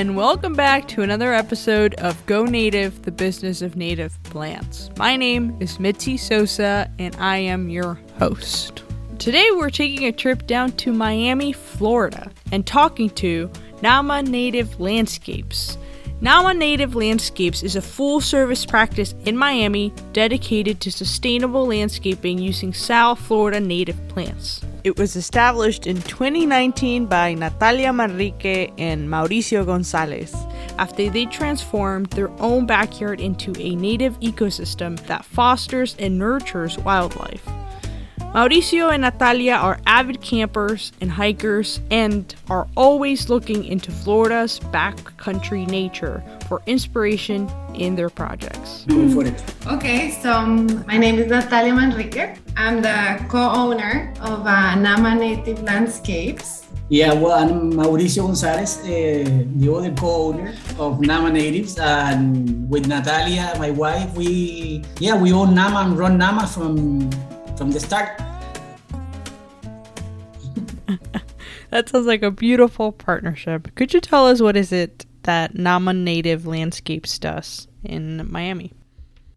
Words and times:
and 0.00 0.16
welcome 0.16 0.54
back 0.54 0.88
to 0.88 1.02
another 1.02 1.34
episode 1.34 1.92
of 1.96 2.24
Go 2.24 2.46
Native, 2.46 3.02
the 3.02 3.10
business 3.10 3.60
of 3.60 3.76
native 3.76 4.18
plants. 4.22 4.88
My 4.96 5.14
name 5.14 5.54
is 5.60 5.78
Mitzi 5.78 6.16
Sosa, 6.16 6.90
and 6.98 7.14
I 7.16 7.36
am 7.36 7.68
your 7.68 8.00
host. 8.18 8.82
Today, 9.18 9.46
we're 9.50 9.68
taking 9.68 10.06
a 10.06 10.12
trip 10.12 10.46
down 10.46 10.72
to 10.78 10.94
Miami, 10.94 11.52
Florida, 11.52 12.32
and 12.50 12.66
talking 12.66 13.10
to 13.10 13.50
Nama 13.82 14.22
Native 14.22 14.80
Landscapes. 14.80 15.76
Nama 16.22 16.52
Native 16.52 16.94
Landscapes 16.94 17.62
is 17.62 17.76
a 17.76 17.80
full 17.80 18.20
service 18.20 18.66
practice 18.66 19.14
in 19.24 19.38
Miami 19.38 19.90
dedicated 20.12 20.78
to 20.80 20.92
sustainable 20.92 21.66
landscaping 21.66 22.38
using 22.38 22.74
South 22.74 23.18
Florida 23.18 23.58
native 23.58 23.96
plants. 24.08 24.60
It 24.84 24.98
was 24.98 25.16
established 25.16 25.86
in 25.86 25.96
2019 26.02 27.06
by 27.06 27.32
Natalia 27.32 27.88
Manrique 27.88 28.70
and 28.76 29.08
Mauricio 29.08 29.64
Gonzalez 29.64 30.34
after 30.76 31.08
they 31.08 31.24
transformed 31.24 32.10
their 32.10 32.28
own 32.38 32.66
backyard 32.66 33.18
into 33.18 33.54
a 33.58 33.74
native 33.74 34.20
ecosystem 34.20 35.00
that 35.06 35.24
fosters 35.24 35.96
and 35.98 36.18
nurtures 36.18 36.76
wildlife. 36.80 37.48
Mauricio 38.30 38.92
and 38.92 39.02
Natalia 39.02 39.54
are 39.54 39.80
avid 39.86 40.20
campers 40.20 40.92
and 41.00 41.10
hikers 41.10 41.80
and 41.90 42.32
are 42.48 42.68
always 42.76 43.28
looking 43.28 43.64
into 43.64 43.90
Florida's 43.90 44.60
backcountry 44.70 45.66
nature 45.66 46.22
for 46.46 46.62
inspiration 46.66 47.50
in 47.74 47.96
their 47.96 48.08
projects. 48.08 48.86
Okay, 49.66 50.12
so 50.22 50.30
um, 50.30 50.86
my 50.86 50.96
name 50.96 51.18
is 51.18 51.26
Natalia 51.26 51.72
Manrique. 51.72 52.38
I'm 52.56 52.80
the 52.80 53.18
co-owner 53.28 54.14
of 54.20 54.46
uh, 54.46 54.76
Nama 54.76 55.16
Native 55.16 55.64
Landscapes. 55.64 56.68
Yeah, 56.88 57.12
well, 57.12 57.32
I'm 57.32 57.72
Mauricio 57.72 58.26
Gonzalez, 58.26 58.78
uh, 58.78 58.86
the 59.56 59.74
other 59.74 59.90
co-owner 59.90 60.54
of 60.78 61.00
Nama 61.00 61.32
Natives, 61.32 61.78
and 61.80 62.70
with 62.70 62.86
Natalia, 62.86 63.54
my 63.58 63.70
wife, 63.70 64.14
we 64.14 64.84
yeah 65.00 65.20
we 65.20 65.32
own 65.32 65.52
Nama 65.52 65.80
and 65.80 65.98
run 65.98 66.18
Nama 66.18 66.46
from 66.46 67.10
from 67.60 67.70
the 67.72 67.78
start. 67.78 68.16
that 71.70 71.90
sounds 71.90 72.06
like 72.06 72.22
a 72.22 72.30
beautiful 72.30 72.90
partnership. 72.90 73.74
Could 73.74 73.92
you 73.92 74.00
tell 74.00 74.26
us 74.26 74.40
what 74.40 74.56
is 74.56 74.72
it 74.72 75.04
that 75.24 75.54
Nama 75.54 75.92
Native 75.92 76.46
Landscapes 76.46 77.18
does 77.18 77.68
in 77.84 78.26
Miami? 78.32 78.72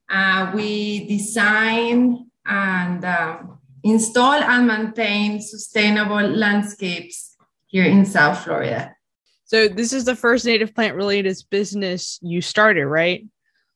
Uh, 0.09 0.53
we 0.55 1.05
design 1.05 2.29
and 2.45 3.03
uh, 3.03 3.39
install 3.83 4.35
and 4.35 4.67
maintain 4.67 5.41
sustainable 5.41 6.25
landscapes 6.25 7.35
here 7.67 7.83
in 7.83 8.05
South 8.05 8.41
Florida. 8.41 8.95
So 9.43 9.67
this 9.67 9.91
is 9.91 10.05
the 10.05 10.15
first 10.15 10.45
native 10.45 10.73
plant 10.73 10.95
related 10.95 11.35
business 11.49 12.19
you 12.21 12.39
started, 12.39 12.87
right? 12.87 13.27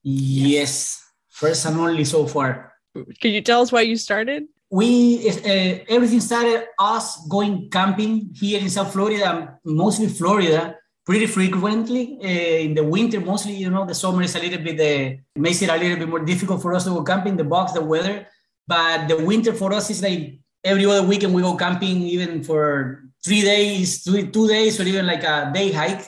Yes, 0.04 1.04
first 1.28 1.66
and 1.66 1.78
only 1.78 2.06
so 2.06 2.26
far. 2.26 2.77
Can 3.22 3.32
you 3.32 3.42
tell 3.42 3.62
us 3.62 3.72
why 3.72 3.82
you 3.82 3.98
started? 3.98 4.46
We 4.70 5.30
uh, 5.30 5.86
everything 5.88 6.20
started 6.20 6.68
us 6.78 7.26
going 7.28 7.70
camping 7.70 8.32
here 8.36 8.60
in 8.60 8.70
South 8.70 8.92
Florida, 8.92 9.60
mostly 9.64 10.08
Florida, 10.08 10.76
pretty 11.06 11.26
frequently. 11.26 12.20
Uh, 12.22 12.66
in 12.68 12.74
the 12.74 12.84
winter, 12.84 13.22
mostly, 13.22 13.54
you 13.54 13.70
know, 13.70 13.86
the 13.86 13.96
summer 13.96 14.22
is 14.22 14.36
a 14.36 14.40
little 14.40 14.60
bit 14.60 14.78
uh, 14.80 15.40
makes 15.40 15.62
it 15.62 15.70
a 15.70 15.78
little 15.78 15.98
bit 15.98 16.10
more 16.10 16.24
difficult 16.24 16.62
for 16.62 16.74
us 16.74 16.84
to 16.84 16.90
go 16.90 17.04
camping. 17.04 17.38
The 17.38 17.46
box, 17.46 17.72
the 17.72 17.82
weather, 17.82 18.28
but 18.68 19.08
the 19.08 19.24
winter 19.24 19.54
for 19.54 19.72
us 19.74 19.90
is 19.90 20.04
like 20.04 20.40
every 20.64 20.86
other 20.86 21.08
weekend 21.08 21.34
we 21.34 21.42
go 21.42 21.56
camping, 21.56 22.02
even 22.02 22.44
for 22.44 23.04
three 23.24 23.42
days, 23.42 24.04
two, 24.04 24.28
two 24.28 24.48
days, 24.48 24.80
or 24.80 24.84
even 24.84 25.06
like 25.06 25.24
a 25.24 25.50
day 25.54 25.72
hike. 25.72 26.06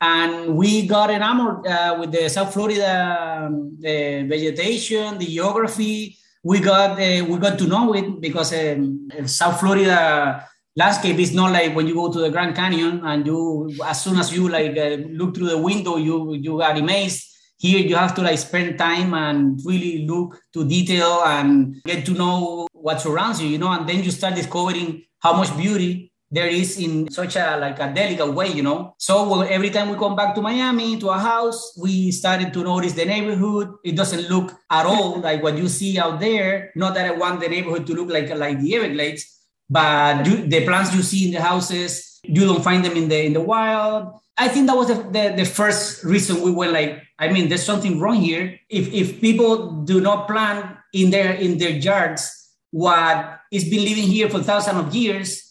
And 0.00 0.56
we 0.56 0.86
got 0.86 1.10
enamored 1.10 1.66
uh, 1.66 1.96
with 1.98 2.12
the 2.12 2.28
South 2.30 2.54
Florida 2.54 3.44
um, 3.46 3.76
the 3.78 4.24
vegetation, 4.28 5.18
the 5.18 5.26
geography. 5.26 6.16
We 6.44 6.60
got 6.60 6.92
uh, 6.92 7.24
we 7.24 7.38
got 7.38 7.58
to 7.58 7.66
know 7.66 7.92
it 7.94 8.20
because 8.20 8.52
um, 8.52 9.08
South 9.26 9.60
Florida 9.60 10.46
landscape 10.76 11.18
is 11.18 11.34
not 11.34 11.52
like 11.52 11.74
when 11.74 11.86
you 11.86 11.94
go 11.94 12.12
to 12.12 12.20
the 12.20 12.30
Grand 12.30 12.54
Canyon 12.54 13.04
and 13.04 13.26
you 13.26 13.74
as 13.84 14.02
soon 14.02 14.18
as 14.18 14.32
you 14.32 14.48
like 14.48 14.76
uh, 14.76 15.02
look 15.10 15.34
through 15.34 15.48
the 15.48 15.58
window 15.58 15.96
you 15.96 16.34
you 16.34 16.62
are 16.62 16.72
amazed. 16.72 17.24
Here 17.58 17.80
you 17.80 17.96
have 17.96 18.14
to 18.14 18.22
like 18.22 18.38
spend 18.38 18.78
time 18.78 19.14
and 19.14 19.60
really 19.64 20.06
look 20.06 20.40
to 20.54 20.64
detail 20.64 21.22
and 21.26 21.82
get 21.84 22.06
to 22.06 22.12
know 22.12 22.68
what 22.72 23.00
surrounds 23.00 23.42
you 23.42 23.48
you 23.48 23.58
know 23.58 23.72
and 23.72 23.88
then 23.88 24.04
you 24.04 24.12
start 24.12 24.36
discovering 24.36 25.02
how 25.18 25.32
much 25.32 25.54
beauty 25.56 26.12
there 26.30 26.46
is 26.46 26.78
in 26.78 27.10
such 27.10 27.36
a 27.36 27.56
like 27.56 27.78
a 27.78 27.92
delicate 27.92 28.32
way 28.32 28.48
you 28.48 28.62
know? 28.62 28.94
So 28.98 29.28
well, 29.28 29.42
every 29.42 29.70
time 29.70 29.88
we 29.88 29.96
come 29.96 30.16
back 30.16 30.34
to 30.34 30.42
miami 30.42 30.98
to 31.00 31.08
a 31.08 31.18
house 31.18 31.76
we 31.80 32.10
started 32.12 32.52
to 32.52 32.62
notice 32.62 32.92
the 32.92 33.04
neighborhood. 33.04 33.74
It 33.84 33.96
doesn't 33.96 34.28
look 34.28 34.52
at 34.70 34.86
all 34.86 35.20
like 35.20 35.42
what 35.42 35.56
you 35.56 35.68
see 35.68 35.98
out 35.98 36.20
there. 36.20 36.72
Not 36.76 36.94
that 36.94 37.06
i 37.06 37.12
want 37.12 37.40
the 37.40 37.48
neighborhood 37.48 37.86
to 37.86 37.94
look 37.94 38.10
like 38.10 38.28
like 38.34 38.60
the 38.60 38.74
everglades 38.76 39.24
but 39.70 40.26
you, 40.26 40.46
the 40.46 40.64
plants 40.64 40.94
you 40.94 41.02
see 41.02 41.26
in 41.26 41.32
the 41.32 41.40
houses 41.40 42.20
you 42.24 42.44
don't 42.44 42.62
find 42.62 42.84
them 42.84 42.96
in 42.96 43.08
the 43.08 43.24
in 43.24 43.32
the 43.32 43.40
wild. 43.40 44.20
I 44.36 44.46
think 44.48 44.68
that 44.68 44.76
was 44.76 44.86
the, 44.86 44.94
the, 44.94 45.34
the, 45.36 45.44
first 45.44 46.04
reason 46.04 46.42
we 46.42 46.52
were 46.52 46.68
like 46.68 47.02
i 47.18 47.28
mean 47.28 47.48
there's 47.48 47.64
something 47.64 47.98
wrong 48.00 48.16
here. 48.16 48.58
If 48.68 48.92
if 48.92 49.20
people 49.20 49.82
do 49.82 50.00
not 50.00 50.28
plant 50.28 50.76
in 50.92 51.10
their 51.10 51.32
in 51.34 51.58
their 51.58 51.70
yards 51.70 52.34
what 52.70 53.40
is 53.50 53.64
been 53.64 53.84
living 53.84 54.04
here 54.04 54.28
for 54.28 54.42
thousands 54.42 54.78
of 54.78 54.94
years 54.94 55.47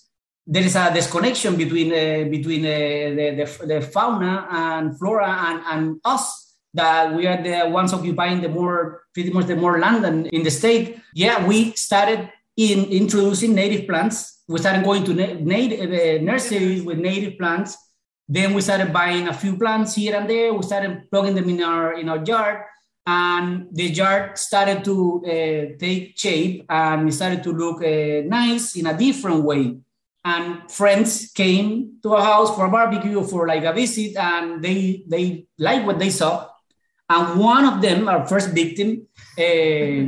there 0.48 0.64
is 0.64 0.76
a 0.76 0.94
disconnection 0.94 1.56
between 1.56 1.92
uh, 1.92 2.30
between 2.30 2.66
uh, 2.66 2.70
the, 3.18 3.28
the, 3.40 3.66
the 3.68 3.82
fauna 3.82 4.48
and 4.50 4.98
flora 4.98 5.30
and, 5.48 5.62
and 5.72 6.02
us 6.06 6.56
that 6.74 7.14
we 7.14 7.28
are 7.28 7.42
the 7.42 7.70
ones 7.70 7.94
occupying 7.94 8.42
the 8.42 8.50
more 8.50 9.04
pretty 9.14 9.32
much 9.32 9.46
the 9.46 9.56
more 9.56 9.80
land 9.80 10.28
in 10.28 10.44
the 10.44 10.52
state 10.52 11.00
yeah 11.14 11.46
we 11.46 11.72
started 11.74 12.30
in 12.58 12.86
introducing 12.86 13.54
native 13.54 13.88
plants. 13.88 14.42
We 14.48 14.58
started 14.58 14.84
going 14.84 15.04
to 15.06 15.14
na- 15.14 15.40
native 15.40 15.92
uh, 15.92 16.24
nurseries 16.24 16.84
with 16.84 16.98
native 16.98 17.38
plants. 17.38 17.78
Then 18.28 18.54
we 18.54 18.62
started 18.62 18.92
buying 18.92 19.28
a 19.28 19.34
few 19.34 19.56
plants 19.56 19.96
here 19.96 20.16
and 20.16 20.30
there. 20.30 20.54
We 20.54 20.64
started 20.64 21.10
plugging 21.10 21.36
them 21.36 21.50
in 21.50 21.64
our 21.64 21.94
in 21.94 22.10
our 22.10 22.22
yard, 22.26 22.64
and 23.06 23.68
the 23.72 23.86
yard 23.86 24.38
started 24.38 24.84
to 24.84 25.24
uh, 25.24 25.78
take 25.80 26.18
shape 26.18 26.66
and 26.68 27.08
it 27.08 27.14
started 27.14 27.44
to 27.44 27.54
look 27.54 27.82
uh, 27.82 28.28
nice 28.28 28.76
in 28.76 28.88
a 28.88 28.98
different 28.98 29.44
way. 29.44 29.78
And 30.28 30.70
friends 30.70 31.32
came 31.32 32.00
to 32.04 32.16
our 32.16 32.26
house 32.34 32.54
for 32.54 32.66
a 32.66 32.70
barbecue 32.70 33.24
for 33.24 33.48
like 33.48 33.64
a 33.64 33.72
visit, 33.72 34.18
and 34.18 34.62
they 34.62 35.08
they 35.08 35.48
liked 35.58 35.86
what 35.88 36.00
they 36.00 36.10
saw. 36.10 36.52
And 37.08 37.40
one 37.40 37.64
of 37.64 37.80
them, 37.80 38.10
our 38.12 38.28
first 38.28 38.52
victim, 38.52 39.08
uh, 39.40 40.04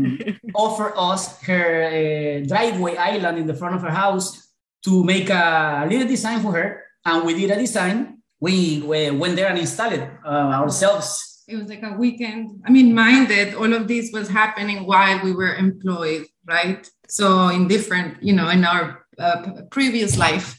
offered 0.53 0.93
us 0.99 1.39
her 1.47 1.63
uh, 1.87 2.45
driveway 2.51 2.97
island 2.97 3.37
in 3.37 3.47
the 3.47 3.53
front 3.53 3.75
of 3.75 3.81
her 3.81 3.95
house 4.03 4.51
to 4.83 5.03
make 5.05 5.29
a 5.29 5.87
little 5.87 6.07
design 6.07 6.41
for 6.41 6.51
her. 6.51 6.83
And 7.05 7.25
we 7.25 7.33
did 7.39 7.51
a 7.51 7.55
design. 7.55 8.19
We, 8.41 8.83
we 8.83 9.11
went 9.11 9.37
there 9.37 9.47
and 9.47 9.57
installed 9.57 9.93
it 9.93 10.09
uh, 10.25 10.51
ourselves. 10.59 11.45
It 11.47 11.55
was 11.55 11.69
like 11.69 11.83
a 11.83 11.95
weekend. 11.95 12.61
I 12.65 12.71
mean, 12.71 12.93
mind 12.93 13.29
that 13.29 13.55
all 13.55 13.73
of 13.73 13.87
this 13.87 14.11
was 14.11 14.27
happening 14.27 14.85
while 14.85 15.23
we 15.23 15.31
were 15.31 15.55
employed, 15.55 16.25
right? 16.45 16.83
So 17.07 17.47
in 17.47 17.69
different, 17.69 18.21
you 18.21 18.33
know, 18.33 18.49
in 18.49 18.65
our 18.65 19.05
uh, 19.19 19.61
previous 19.69 20.17
life, 20.17 20.57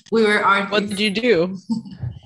we 0.12 0.24
were 0.24 0.42
artists. 0.42 0.72
What 0.72 0.88
did 0.88 1.00
you 1.00 1.10
do? 1.10 1.58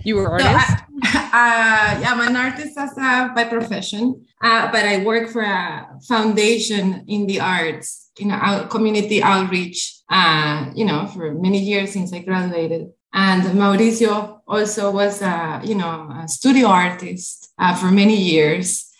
You 0.05 0.17
were 0.17 0.31
artist. 0.37 0.79
So 0.79 1.19
I, 1.19 1.99
uh, 2.05 2.11
I'm 2.11 2.21
an 2.21 2.37
artist 2.37 2.77
as 2.79 2.97
a, 2.99 3.33
by 3.35 3.45
profession, 3.45 4.27
uh, 4.43 4.71
but 4.71 4.85
I 4.85 5.05
work 5.05 5.31
for 5.31 5.43
a 5.43 5.99
foundation 6.07 7.05
in 7.09 7.27
the 7.27 7.41
arts, 7.41 8.11
in 8.19 8.31
a 8.31 8.67
community 8.69 9.23
outreach. 9.23 10.03
Uh, 10.09 10.71
you 10.75 10.85
know, 10.85 11.07
for 11.07 11.33
many 11.33 11.59
years 11.59 11.93
since 11.93 12.13
I 12.13 12.19
graduated. 12.19 12.91
And 13.15 13.43
Mauricio 13.59 14.41
also 14.47 14.91
was 14.91 15.23
a, 15.23 15.63
you 15.65 15.75
know, 15.75 16.11
a 16.23 16.29
studio 16.29 16.67
artist 16.69 17.53
uh, 17.59 17.75
for 17.75 17.91
many 17.91 18.17
years. 18.17 18.91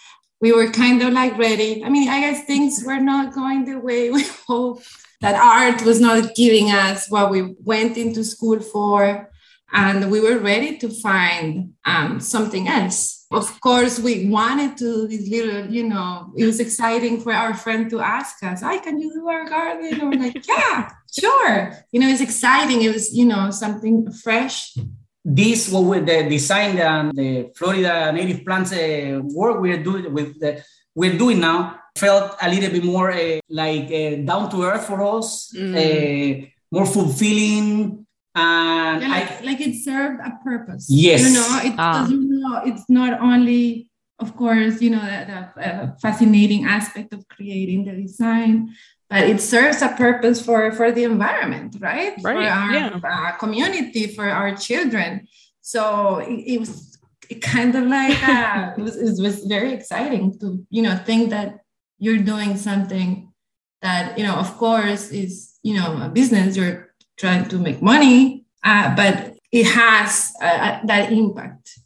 We 0.41 0.53
were 0.53 0.71
kind 0.71 1.03
of 1.03 1.13
like 1.13 1.37
ready. 1.37 1.85
I 1.85 1.91
mean, 1.91 2.09
I 2.09 2.21
guess 2.21 2.47
things 2.47 2.83
were 2.87 2.99
not 2.99 3.35
going 3.35 3.67
the 3.67 3.79
way 3.79 4.11
we 4.11 4.25
hoped. 4.47 4.89
That 5.23 5.37
art 5.37 5.83
was 5.83 6.01
not 6.01 6.35
giving 6.35 6.73
us 6.73 7.09
what 7.09 7.31
we 7.31 7.55
went 7.63 7.97
into 7.97 8.25
school 8.25 8.59
for 8.59 9.31
and 9.73 10.11
we 10.11 10.21
were 10.21 10.39
ready 10.39 10.77
to 10.79 10.89
find 10.89 11.73
um, 11.85 12.21
something 12.21 12.69
else. 12.69 13.27
Of 13.31 13.61
course, 13.61 13.99
we 13.99 14.29
wanted 14.29 14.77
to 14.79 15.09
this 15.09 15.29
little, 15.29 15.67
you 15.67 15.89
know, 15.89 16.33
it 16.37 16.45
was 16.45 16.61
exciting 16.61 17.21
for 17.21 17.33
our 17.33 17.55
friend 17.55 17.89
to 17.91 18.01
ask 18.01 18.43
us, 18.43 18.61
"Hi, 18.61 18.79
can 18.79 19.01
you 19.01 19.11
do 19.15 19.29
our 19.29 19.49
garden?" 19.49 20.11
We're 20.11 20.21
like, 20.21 20.47
"Yeah, 20.55 20.91
sure." 21.11 21.73
You 21.93 22.01
know, 22.01 22.09
it's 22.09 22.21
exciting. 22.21 22.83
It 22.83 22.93
was, 22.93 23.15
you 23.17 23.25
know, 23.25 23.51
something 23.51 24.13
fresh. 24.13 24.77
This 25.25 25.71
what 25.71 25.85
with 25.85 26.07
the 26.07 26.29
design 26.29 26.77
and 26.79 27.13
the 27.17 27.51
Florida 27.57 28.13
native 28.13 28.45
plants 28.45 28.73
uh, 28.73 29.21
work 29.23 29.61
we're 29.61 29.83
doing 29.83 30.13
with 30.13 30.39
the, 30.41 30.63
we're 30.95 31.17
doing 31.17 31.41
now 31.41 31.82
felt 31.97 32.37
a 32.41 32.49
little 32.49 32.71
bit 32.71 32.85
more 32.85 33.11
uh, 33.13 33.39
like 33.49 33.87
uh, 33.93 34.17
down 34.25 34.51
to 34.51 34.63
earth 34.65 34.87
for 34.87 35.03
us, 35.17 35.53
mm. 35.57 35.75
Uh, 35.77 36.47
more 36.71 36.87
fulfilling 36.87 38.07
and 38.35 39.03
Yeah, 39.03 39.09
like, 39.09 39.43
I, 39.43 39.45
like 39.45 39.61
it 39.61 39.75
served 39.85 40.21
a 40.25 40.33
purpose. 40.43 40.87
Yes. 40.89 41.21
You 41.23 41.35
know, 41.35 41.61
it 41.63 41.75
Ah. 41.79 42.01
doesn't 42.03 42.29
know, 42.31 42.63
it's 42.65 42.89
not 42.89 43.21
only, 43.21 43.91
of 44.19 44.35
course, 44.37 44.81
you 44.81 44.91
know, 44.91 45.01
the, 45.05 45.51
the 45.55 45.69
uh, 45.69 45.87
fascinating 46.01 46.65
aspect 46.65 47.13
of 47.13 47.29
creating 47.29 47.85
the 47.85 47.93
design, 47.93 48.73
but 49.11 49.29
it 49.29 49.41
serves 49.43 49.83
a 49.83 49.89
purpose 49.89 50.41
for, 50.41 50.73
for 50.73 50.91
the 50.93 51.05
environment, 51.05 51.77
right? 51.81 52.15
For 52.23 52.33
Right, 52.33 52.49
our 52.49 52.73
yeah. 52.73 53.01
uh, 53.05 53.33
community, 53.37 54.07
for 54.07 54.25
our 54.31 54.57
children. 54.57 55.29
So 55.61 56.17
it, 56.19 56.55
it 56.55 56.59
was 56.61 56.97
kind 57.43 57.75
of 57.75 57.85
like, 57.87 58.17
uh, 58.27 58.73
it, 58.79 58.83
was, 58.83 58.97
it 58.97 59.23
was 59.23 59.45
very 59.45 59.73
exciting 59.75 60.39
to, 60.41 60.65
you 60.71 60.81
know, 60.81 60.97
think 60.97 61.29
that 61.31 61.59
you're 62.03 62.19
doing 62.19 62.57
something 62.57 63.33
that, 63.81 64.19
you 64.19 64.25
know, 64.25 64.35
of 64.35 64.57
course 64.59 65.13
is, 65.13 65.55
you 65.63 65.79
know, 65.79 66.03
a 66.03 66.09
business, 66.09 66.57
you're 66.57 66.93
trying 67.17 67.49
to 67.49 67.59
make 67.59 67.81
money, 67.81 68.45
uh, 68.65 68.93
but 68.97 69.37
it 69.53 69.67
has 69.67 70.33
uh, 70.43 70.81
that 70.85 71.13
impact. 71.13 71.79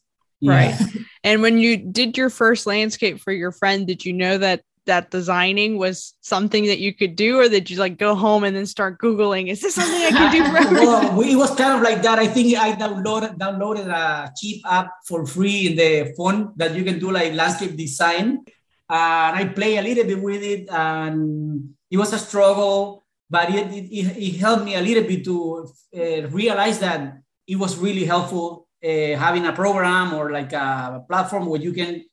Right. 0.42 0.74
And 1.26 1.42
when 1.42 1.58
you 1.58 1.76
did 1.76 2.16
your 2.16 2.30
first 2.30 2.68
landscape 2.68 3.18
for 3.18 3.32
your 3.32 3.50
friend, 3.50 3.84
did 3.84 4.04
you 4.04 4.12
know 4.12 4.38
that 4.38 4.62
that 4.86 5.10
designing 5.10 5.76
was 5.76 6.14
something 6.20 6.66
that 6.66 6.78
you 6.78 6.94
could 6.94 7.16
do, 7.16 7.40
or 7.40 7.48
did 7.48 7.68
you 7.68 7.78
like 7.78 7.98
go 7.98 8.14
home 8.14 8.44
and 8.44 8.54
then 8.54 8.64
start 8.64 9.00
googling? 9.00 9.50
Is 9.50 9.60
this 9.60 9.74
something 9.74 10.02
I 10.06 10.10
can 10.10 10.30
do? 10.30 10.44
For 10.44 10.56
everything?" 10.62 10.86
well, 10.86 11.20
it 11.20 11.34
was 11.34 11.52
kind 11.56 11.74
of 11.74 11.82
like 11.82 12.00
that. 12.02 12.20
I 12.20 12.28
think 12.28 12.56
I 12.56 12.78
downloaded 12.78 13.38
downloaded 13.38 13.88
a 13.90 14.30
cheap 14.38 14.62
app 14.70 14.88
for 15.04 15.26
free 15.26 15.66
in 15.66 15.74
the 15.74 16.14
phone 16.16 16.52
that 16.54 16.76
you 16.76 16.84
can 16.84 17.00
do 17.00 17.10
like 17.10 17.34
landscape 17.34 17.74
design, 17.74 18.46
and 18.88 19.36
I 19.36 19.44
play 19.54 19.76
a 19.76 19.82
little 19.82 20.04
bit 20.04 20.22
with 20.22 20.42
it, 20.42 20.68
and 20.70 21.70
it 21.90 21.96
was 21.96 22.12
a 22.12 22.18
struggle, 22.18 23.04
but 23.28 23.50
it 23.50 23.72
it, 23.72 24.16
it, 24.16 24.36
helped 24.38 24.64
me 24.64 24.74
a 24.76 24.80
little 24.80 25.04
bit 25.04 25.24
to 25.24 25.66
uh, 25.96 26.28
realize 26.28 26.78
that 26.80 27.18
it 27.46 27.56
was 27.56 27.76
really 27.78 28.04
helpful 28.04 28.68
uh, 28.84 29.16
having 29.16 29.46
a 29.46 29.52
program 29.52 30.14
or 30.14 30.30
like 30.30 30.52
a 30.52 31.04
platform 31.08 31.46
where 31.46 31.60
you 31.60 31.72
can 31.72 32.04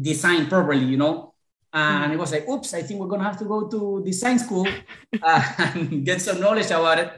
design 0.00 0.46
properly, 0.46 0.84
you 0.84 0.96
know. 0.96 1.34
And 1.72 2.12
it 2.12 2.18
was 2.18 2.32
like, 2.32 2.48
oops, 2.48 2.74
I 2.74 2.82
think 2.82 2.98
we're 2.98 3.06
gonna 3.06 3.24
have 3.24 3.38
to 3.38 3.44
go 3.44 3.68
to 3.68 4.02
design 4.04 4.38
school 4.40 4.66
uh, 5.22 5.52
and 5.58 6.04
get 6.04 6.20
some 6.20 6.40
knowledge 6.40 6.66
about 6.66 6.98
it. 6.98 7.12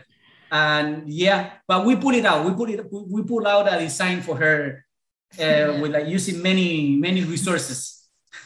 And 0.50 1.08
yeah, 1.08 1.52
but 1.66 1.86
we 1.86 1.96
put 1.96 2.14
it 2.14 2.26
out. 2.26 2.44
We 2.44 2.52
put 2.52 2.68
it. 2.68 2.86
We 2.92 3.22
put 3.22 3.46
out 3.46 3.72
a 3.72 3.78
design 3.78 4.20
for 4.20 4.36
her 4.36 4.84
uh, 5.40 5.78
with 5.80 5.92
like 5.92 6.06
using 6.06 6.42
many 6.42 6.96
many 6.96 7.24
resources. 7.24 8.01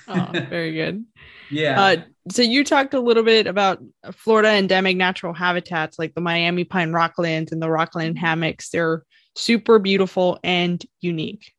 Oh, 0.09 0.29
very 0.33 0.73
good. 0.73 1.05
Yeah. 1.51 1.81
Uh, 1.81 1.97
so 2.31 2.43
you 2.43 2.65
talked 2.65 2.95
a 2.95 3.01
little 3.01 3.23
bit 3.23 3.47
about 3.47 3.81
Florida 4.13 4.51
endemic 4.51 4.97
natural 4.97 5.33
habitats 5.33 5.99
like 5.99 6.15
the 6.15 6.21
Miami 6.21 6.65
pine 6.65 6.93
rocklands 6.93 7.53
and 7.53 7.63
the 7.63 7.71
rockland 7.71 8.19
hammocks. 8.19 8.71
They're 8.71 9.05
super 9.37 9.79
beautiful 9.79 10.39
and 10.43 10.85
unique. 11.01 11.53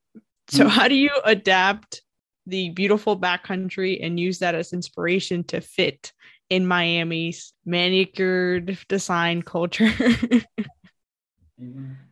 So 0.49 0.65
Mm. 0.65 0.69
how 0.69 0.87
do 0.87 0.95
you 0.95 1.11
adapt 1.25 2.01
the 2.45 2.69
beautiful 2.69 3.19
backcountry 3.19 3.99
and 4.05 4.19
use 4.19 4.39
that 4.39 4.55
as 4.55 4.73
inspiration 4.73 5.43
to 5.45 5.61
fit 5.61 6.11
in 6.49 6.65
Miami's 6.67 7.53
manicured 7.65 8.77
design 8.87 9.41
culture? 9.41 9.91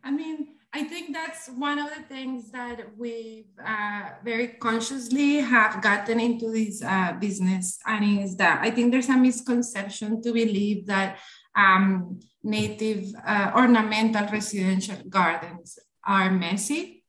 I 0.04 0.12
mean, 0.12 0.48
I 0.76 0.84
think 0.84 1.14
that's 1.14 1.48
one 1.48 1.80
of 1.80 1.90
the 1.96 2.04
things 2.04 2.52
that 2.52 2.98
we 2.98 3.46
uh, 3.66 4.10
very 4.26 4.50
consciously 4.60 5.36
have 5.36 5.82
gotten 5.82 6.20
into 6.20 6.52
this 6.52 6.84
uh, 6.84 7.14
business, 7.14 7.80
and 7.88 8.20
is 8.20 8.36
that 8.36 8.60
I 8.62 8.72
think 8.72 8.92
there's 8.92 9.08
a 9.08 9.16
misconception 9.16 10.22
to 10.22 10.34
believe 10.34 10.86
that 10.88 11.20
um, 11.56 12.20
native 12.44 13.06
uh, 13.26 13.52
ornamental 13.56 14.28
residential 14.28 14.98
gardens 15.08 15.80
are 16.06 16.30
messy 16.30 17.06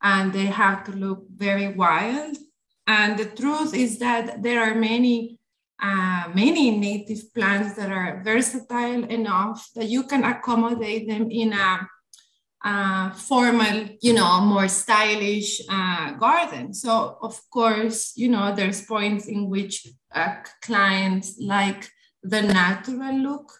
and 0.00 0.32
they 0.32 0.46
have 0.46 0.84
to 0.84 0.92
look 0.92 1.24
very 1.34 1.74
wild. 1.74 2.36
And 2.86 3.18
the 3.18 3.26
truth 3.26 3.74
is 3.74 3.98
that 3.98 4.44
there 4.44 4.62
are 4.62 4.76
many 4.76 5.40
uh, 5.82 6.24
many 6.32 6.70
native 6.78 7.34
plants 7.34 7.74
that 7.74 7.90
are 7.90 8.22
versatile 8.24 9.04
enough 9.04 9.68
that 9.74 9.88
you 9.88 10.04
can 10.04 10.22
accommodate 10.22 11.08
them 11.08 11.30
in 11.30 11.52
a, 11.52 11.88
uh, 12.64 13.10
formal, 13.12 13.88
you 14.00 14.12
know, 14.14 14.40
more 14.40 14.68
stylish 14.68 15.60
uh, 15.68 16.12
garden. 16.12 16.74
So, 16.74 17.18
of 17.22 17.40
course, 17.50 18.12
you 18.16 18.28
know, 18.28 18.54
there's 18.54 18.82
points 18.84 19.26
in 19.26 19.48
which 19.48 19.86
uh, 20.14 20.36
clients 20.62 21.36
like 21.40 21.88
the 22.22 22.42
natural 22.42 23.16
look, 23.18 23.52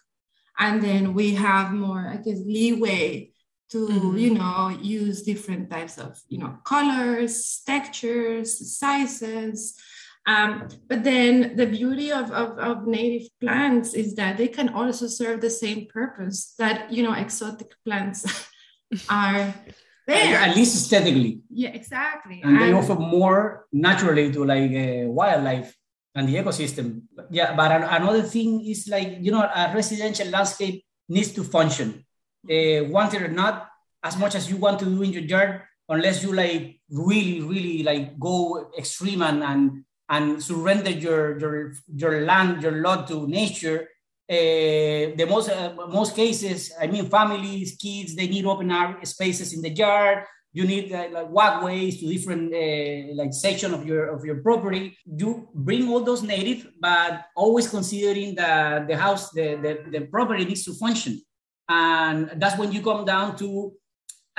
and 0.57 0.81
then 0.81 1.13
we 1.13 1.35
have 1.35 1.71
more, 1.71 2.09
I 2.11 2.17
guess, 2.17 2.39
leeway 2.45 3.31
to 3.71 3.87
Mhm. 3.87 4.19
you 4.19 4.33
know 4.33 4.69
use 4.81 5.21
different 5.21 5.69
types 5.69 5.97
of 5.97 6.19
you 6.27 6.39
know 6.39 6.57
colors 6.65 7.61
textures 7.65 8.77
sizes 8.79 9.75
um, 10.25 10.67
but 10.87 11.03
then 11.03 11.55
the 11.55 11.65
beauty 11.65 12.11
of, 12.11 12.29
of, 12.31 12.57
of 12.59 12.85
native 12.85 13.27
plants 13.39 13.93
is 13.93 14.13
that 14.15 14.37
they 14.37 14.47
can 14.47 14.69
also 14.69 15.07
serve 15.07 15.41
the 15.41 15.49
same 15.49 15.87
purpose 15.87 16.53
that 16.59 16.91
you 16.91 17.03
know 17.03 17.13
exotic 17.13 17.71
plants 17.85 18.25
are 19.09 19.53
there. 20.07 20.37
At 20.39 20.55
least 20.55 20.75
aesthetically, 20.75 21.41
Yeah, 21.49 21.69
exactly. 21.69 22.41
and 22.43 22.59
they 22.61 22.73
offer 22.73 22.95
more 22.95 23.65
naturally 23.71 24.31
to 24.31 24.43
like 24.45 24.71
uh, 24.71 25.09
wildlife 25.11 25.75
and 26.15 26.27
the 26.27 26.35
ecosystem. 26.35 27.03
Yeah, 27.29 27.55
but 27.55 27.71
an- 27.71 27.83
another 27.83 28.23
thing 28.23 28.65
is 28.65 28.87
like 28.87 29.17
you 29.21 29.31
know 29.31 29.41
a 29.43 29.71
residential 29.73 30.27
landscape 30.29 30.83
needs 31.07 31.31
to 31.33 31.43
function. 31.43 32.05
Uh, 32.49 32.85
want 32.89 33.13
it 33.13 33.21
or 33.21 33.27
not, 33.27 33.67
as 34.03 34.17
much 34.17 34.33
as 34.33 34.49
you 34.49 34.57
want 34.57 34.79
to 34.79 34.85
do 34.85 35.01
in 35.03 35.11
your 35.13 35.23
yard, 35.23 35.61
unless 35.89 36.23
you 36.23 36.33
like 36.33 36.79
really, 36.89 37.41
really 37.41 37.83
like 37.83 38.17
go 38.19 38.71
extreme 38.77 39.21
and 39.21 39.43
and, 39.43 39.83
and 40.09 40.41
surrender 40.41 40.89
your 40.89 41.37
your 41.39 41.73
your 41.93 42.21
land, 42.25 42.63
your 42.63 42.81
lot 42.81 43.07
to 43.07 43.27
nature. 43.27 43.87
Uh, 44.29 45.15
the 45.17 45.25
most 45.27 45.49
uh, 45.49 45.73
most 45.89 46.15
cases, 46.15 46.71
I 46.79 46.85
mean, 46.85 47.09
families, 47.09 47.75
kids, 47.81 48.15
they 48.15 48.27
need 48.27 48.45
open 48.45 48.71
spaces 49.03 49.53
in 49.53 49.61
the 49.61 49.71
yard. 49.71 50.23
You 50.53 50.65
need 50.65 50.91
uh, 50.93 51.07
like 51.11 51.29
walkways 51.29 51.99
to 51.99 52.07
different 52.07 52.53
uh, 52.53 53.15
like 53.15 53.33
section 53.33 53.73
of 53.73 53.85
your 53.85 54.15
of 54.15 54.23
your 54.23 54.41
property. 54.41 54.95
You 55.05 55.49
bring 55.53 55.89
all 55.89 56.01
those 56.01 56.21
native 56.21 56.67
but 56.79 57.25
always 57.35 57.69
considering 57.69 58.35
that 58.35 58.87
the 58.87 58.97
house 58.97 59.31
the, 59.31 59.57
the 59.63 59.99
the 59.99 60.05
property 60.05 60.45
needs 60.45 60.63
to 60.65 60.73
function. 60.73 61.21
And 61.67 62.31
that's 62.37 62.57
when 62.57 62.71
you 62.71 62.81
come 62.81 63.05
down 63.05 63.35
to 63.37 63.73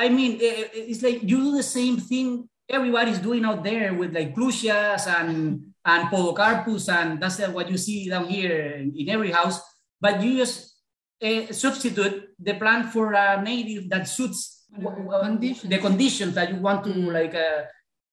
i 0.00 0.08
mean 0.08 0.38
it's 0.40 1.02
like 1.02 1.22
you 1.22 1.36
do 1.36 1.56
the 1.56 1.62
same 1.62 1.98
thing 1.98 2.48
everybody's 2.68 3.18
doing 3.18 3.44
out 3.44 3.62
there 3.62 3.92
with 3.94 4.14
like 4.14 4.34
clusias 4.34 5.06
and 5.06 5.60
and 5.84 6.08
podocarpus 6.08 6.88
and 6.88 7.20
that's 7.20 7.38
what 7.48 7.70
you 7.70 7.76
see 7.76 8.08
down 8.08 8.26
here 8.26 8.80
in 8.80 9.08
every 9.08 9.30
house 9.30 9.60
but 10.00 10.22
you 10.22 10.36
just 10.38 10.76
uh, 11.22 11.52
substitute 11.52 12.30
the 12.38 12.54
plant 12.54 12.92
for 12.92 13.12
a 13.12 13.42
native 13.42 13.88
that 13.90 14.08
suits 14.08 14.66
Conditions. 14.72 15.68
the 15.68 15.78
conditions 15.78 16.34
that 16.34 16.48
you 16.50 16.56
want 16.60 16.84
to 16.84 16.90
Mm. 16.90 17.12
like 17.12 17.34
uh, 17.34 17.62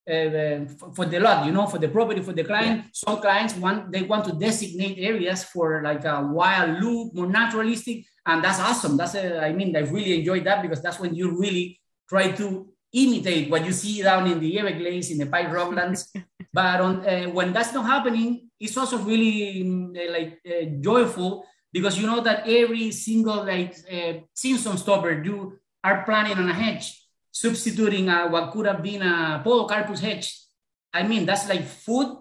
uh, 0.09 0.65
for 0.95 1.05
the 1.05 1.19
lot, 1.19 1.45
you 1.45 1.51
know, 1.51 1.67
for 1.67 1.77
the 1.77 1.89
property, 1.89 2.21
for 2.21 2.33
the 2.33 2.43
client. 2.43 2.85
Some 2.93 3.19
clients 3.21 3.53
want 3.55 3.91
they 3.91 4.03
want 4.03 4.25
to 4.25 4.31
designate 4.33 4.97
areas 4.97 5.43
for 5.43 5.83
like 5.83 6.05
a 6.05 6.21
wild 6.31 6.81
look, 6.81 7.13
more 7.13 7.27
naturalistic, 7.27 8.05
and 8.25 8.43
that's 8.43 8.59
awesome. 8.59 8.97
That's 8.97 9.15
a, 9.15 9.43
I 9.43 9.53
mean, 9.53 9.75
I 9.75 9.81
really 9.81 10.19
enjoyed 10.19 10.45
that 10.45 10.61
because 10.61 10.81
that's 10.81 10.99
when 10.99 11.13
you 11.13 11.37
really 11.37 11.79
try 12.09 12.31
to 12.31 12.67
imitate 12.93 13.51
what 13.51 13.65
you 13.65 13.71
see 13.73 14.01
down 14.01 14.25
in 14.31 14.39
the 14.39 14.57
Everglades, 14.59 15.11
in 15.11 15.17
the 15.19 15.25
Pine 15.27 15.51
Rocklands. 15.51 16.07
but 16.53 16.81
on 16.81 17.05
uh, 17.05 17.25
when 17.29 17.51
that's 17.53 17.73
not 17.73 17.85
happening, 17.85 18.49
it's 18.59 18.77
also 18.77 18.97
really 18.99 19.61
mm, 19.63 19.91
uh, 19.93 20.11
like 20.11 20.39
uh, 20.47 20.65
joyful 20.81 21.45
because 21.71 21.97
you 21.99 22.07
know 22.07 22.21
that 22.21 22.47
every 22.47 22.91
single 22.91 23.45
like 23.45 23.75
uh, 23.91 24.13
Simpson 24.33 24.77
stopper 24.77 25.23
you 25.23 25.59
are 25.83 26.03
planting 26.03 26.37
on 26.37 26.49
a 26.49 26.53
hedge, 26.53 27.05
substituting 27.31 28.09
uh, 28.09 28.27
what 28.29 28.51
could 28.51 28.65
have 28.65 28.81
been 28.81 29.01
a 29.01 29.41
podocarpus 29.45 29.99
hedge. 29.99 30.35
I 30.93 31.03
mean, 31.03 31.25
that's 31.25 31.47
like 31.47 31.65
food 31.65 32.17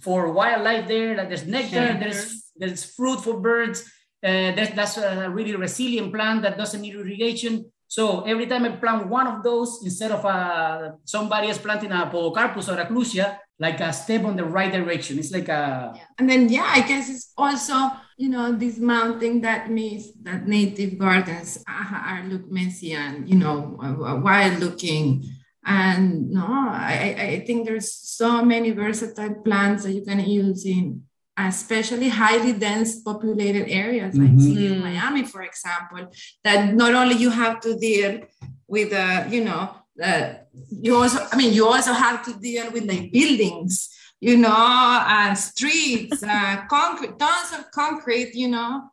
for 0.00 0.32
wildlife 0.32 0.86
there. 0.86 1.16
Like 1.16 1.28
there's 1.28 1.46
nectar, 1.46 1.98
there's 1.98 2.50
there's 2.56 2.84
fruit 2.84 3.20
for 3.20 3.40
birds. 3.40 3.82
Uh, 4.24 4.54
that's, 4.54 4.72
that's 4.76 4.98
a 4.98 5.28
really 5.30 5.56
resilient 5.56 6.12
plant 6.12 6.42
that 6.42 6.56
doesn't 6.56 6.80
need 6.80 6.94
irrigation. 6.94 7.64
So 7.88 8.22
every 8.22 8.46
time 8.46 8.64
I 8.64 8.70
plant 8.70 9.08
one 9.08 9.26
of 9.26 9.42
those, 9.42 9.80
instead 9.82 10.12
of 10.12 10.24
uh, 10.24 10.92
somebody 11.04 11.48
else 11.48 11.58
planting 11.58 11.90
a 11.90 12.06
podocarpus 12.06 12.68
or 12.68 12.80
a 12.80 12.86
clusia, 12.86 13.38
like 13.58 13.80
a 13.80 13.92
step 13.92 14.24
on 14.24 14.36
the 14.36 14.44
right 14.44 14.72
direction. 14.72 15.18
It's 15.18 15.32
like 15.32 15.48
a 15.48 15.92
Yeah. 15.94 16.02
And 16.18 16.30
then, 16.30 16.48
yeah, 16.48 16.70
I 16.72 16.80
guess 16.82 17.10
it's 17.10 17.32
also, 17.36 17.74
you 18.22 18.28
know, 18.28 18.54
dismounting 18.54 19.40
that 19.40 19.68
means 19.68 20.12
that 20.22 20.46
native 20.46 20.96
gardens 20.96 21.58
are, 21.66 22.02
are 22.10 22.22
look 22.30 22.48
messy 22.48 22.92
and, 22.92 23.28
you 23.28 23.34
know, 23.34 23.76
wild 24.22 24.60
looking. 24.60 25.24
And 25.64 26.30
no, 26.30 26.46
I, 26.46 27.16
I 27.18 27.24
I 27.34 27.40
think 27.44 27.66
there's 27.66 27.90
so 27.92 28.44
many 28.44 28.70
versatile 28.70 29.34
plants 29.46 29.82
that 29.82 29.94
you 29.98 30.04
can 30.04 30.20
use 30.20 30.64
in 30.64 31.02
especially 31.36 32.10
highly 32.10 32.52
dense 32.52 33.00
populated 33.00 33.66
areas 33.68 34.14
like 34.16 34.30
mm-hmm. 34.30 34.46
city 34.46 34.66
of 34.72 34.78
Miami, 34.78 35.24
for 35.24 35.42
example, 35.42 36.06
that 36.44 36.74
not 36.74 36.94
only 36.94 37.16
you 37.16 37.30
have 37.30 37.58
to 37.66 37.76
deal 37.76 38.20
with, 38.68 38.92
uh, 38.92 39.24
you 39.34 39.42
know, 39.42 39.62
uh, 40.08 40.34
you 40.70 40.94
also, 40.94 41.18
I 41.32 41.36
mean, 41.36 41.52
you 41.52 41.66
also 41.66 41.92
have 41.92 42.24
to 42.26 42.32
deal 42.38 42.70
with 42.70 42.84
like 42.84 43.10
buildings, 43.10 43.88
you 44.22 44.36
know, 44.36 44.48
uh, 44.54 45.34
streets, 45.34 46.22
uh, 46.22 46.64
concrete, 46.70 47.18
tons 47.18 47.52
of 47.58 47.68
concrete, 47.72 48.32
you 48.36 48.46
know. 48.46 48.84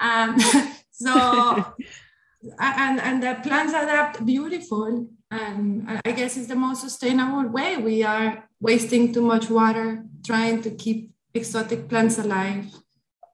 Um, 0.00 0.38
so, 0.90 1.74
and, 2.58 2.98
and 2.98 3.22
the 3.22 3.38
plants 3.42 3.74
adapt 3.74 4.24
beautiful. 4.24 5.06
And 5.30 6.00
I 6.02 6.12
guess 6.12 6.38
it's 6.38 6.46
the 6.46 6.56
most 6.56 6.80
sustainable 6.80 7.46
way. 7.50 7.76
We 7.76 8.02
are 8.04 8.48
wasting 8.58 9.12
too 9.12 9.20
much 9.20 9.50
water 9.50 10.02
trying 10.24 10.62
to 10.62 10.70
keep 10.70 11.10
exotic 11.34 11.86
plants 11.90 12.16
alive. 12.16 12.64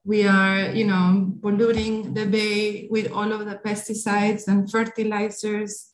We 0.05 0.27
are, 0.27 0.73
you 0.73 0.85
know, 0.85 1.33
polluting 1.43 2.13
the 2.13 2.27
bay 2.27 2.89
with 2.91 3.13
all 3.13 3.33
of 3.33 3.47
the 3.47 3.61
pesticides 3.65 4.49
and 4.49 4.69
fertilizers. 4.69 5.93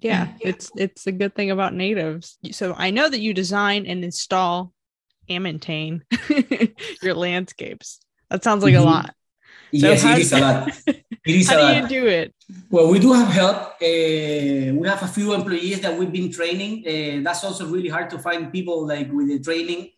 Yeah, 0.00 0.28
it's 0.40 0.70
it's 0.76 1.06
a 1.06 1.12
good 1.12 1.34
thing 1.34 1.50
about 1.50 1.74
natives. 1.74 2.38
So 2.52 2.72
I 2.74 2.90
know 2.90 3.10
that 3.10 3.20
you 3.20 3.34
design 3.34 3.84
and 3.84 4.04
install 4.04 4.72
maintain 5.28 6.04
your 7.02 7.14
landscapes. 7.14 8.00
That 8.30 8.44
sounds 8.44 8.62
like 8.62 8.74
mm-hmm. 8.74 8.82
a 8.82 8.90
lot. 8.90 9.14
So 9.74 9.88
yes, 9.88 10.04
it 10.04 10.18
is 10.18 10.32
a 10.32 10.40
lot. 10.40 10.70
It 11.28 11.34
is 11.34 11.48
how 11.50 11.60
do 11.60 11.76
you 11.76 11.88
do 11.88 12.06
it? 12.06 12.34
Well, 12.70 12.88
we 12.88 12.98
do 12.98 13.12
have 13.12 13.28
help. 13.28 13.56
Uh, 13.82 14.72
we 14.80 14.88
have 14.88 15.02
a 15.02 15.08
few 15.08 15.34
employees 15.34 15.80
that 15.82 15.98
we've 15.98 16.10
been 16.10 16.32
training. 16.32 16.72
Uh, 16.86 17.22
that's 17.22 17.44
also 17.44 17.66
really 17.66 17.90
hard 17.90 18.08
to 18.10 18.18
find 18.18 18.50
people 18.50 18.86
like 18.86 19.12
with 19.12 19.28
the 19.28 19.38
training 19.40 19.90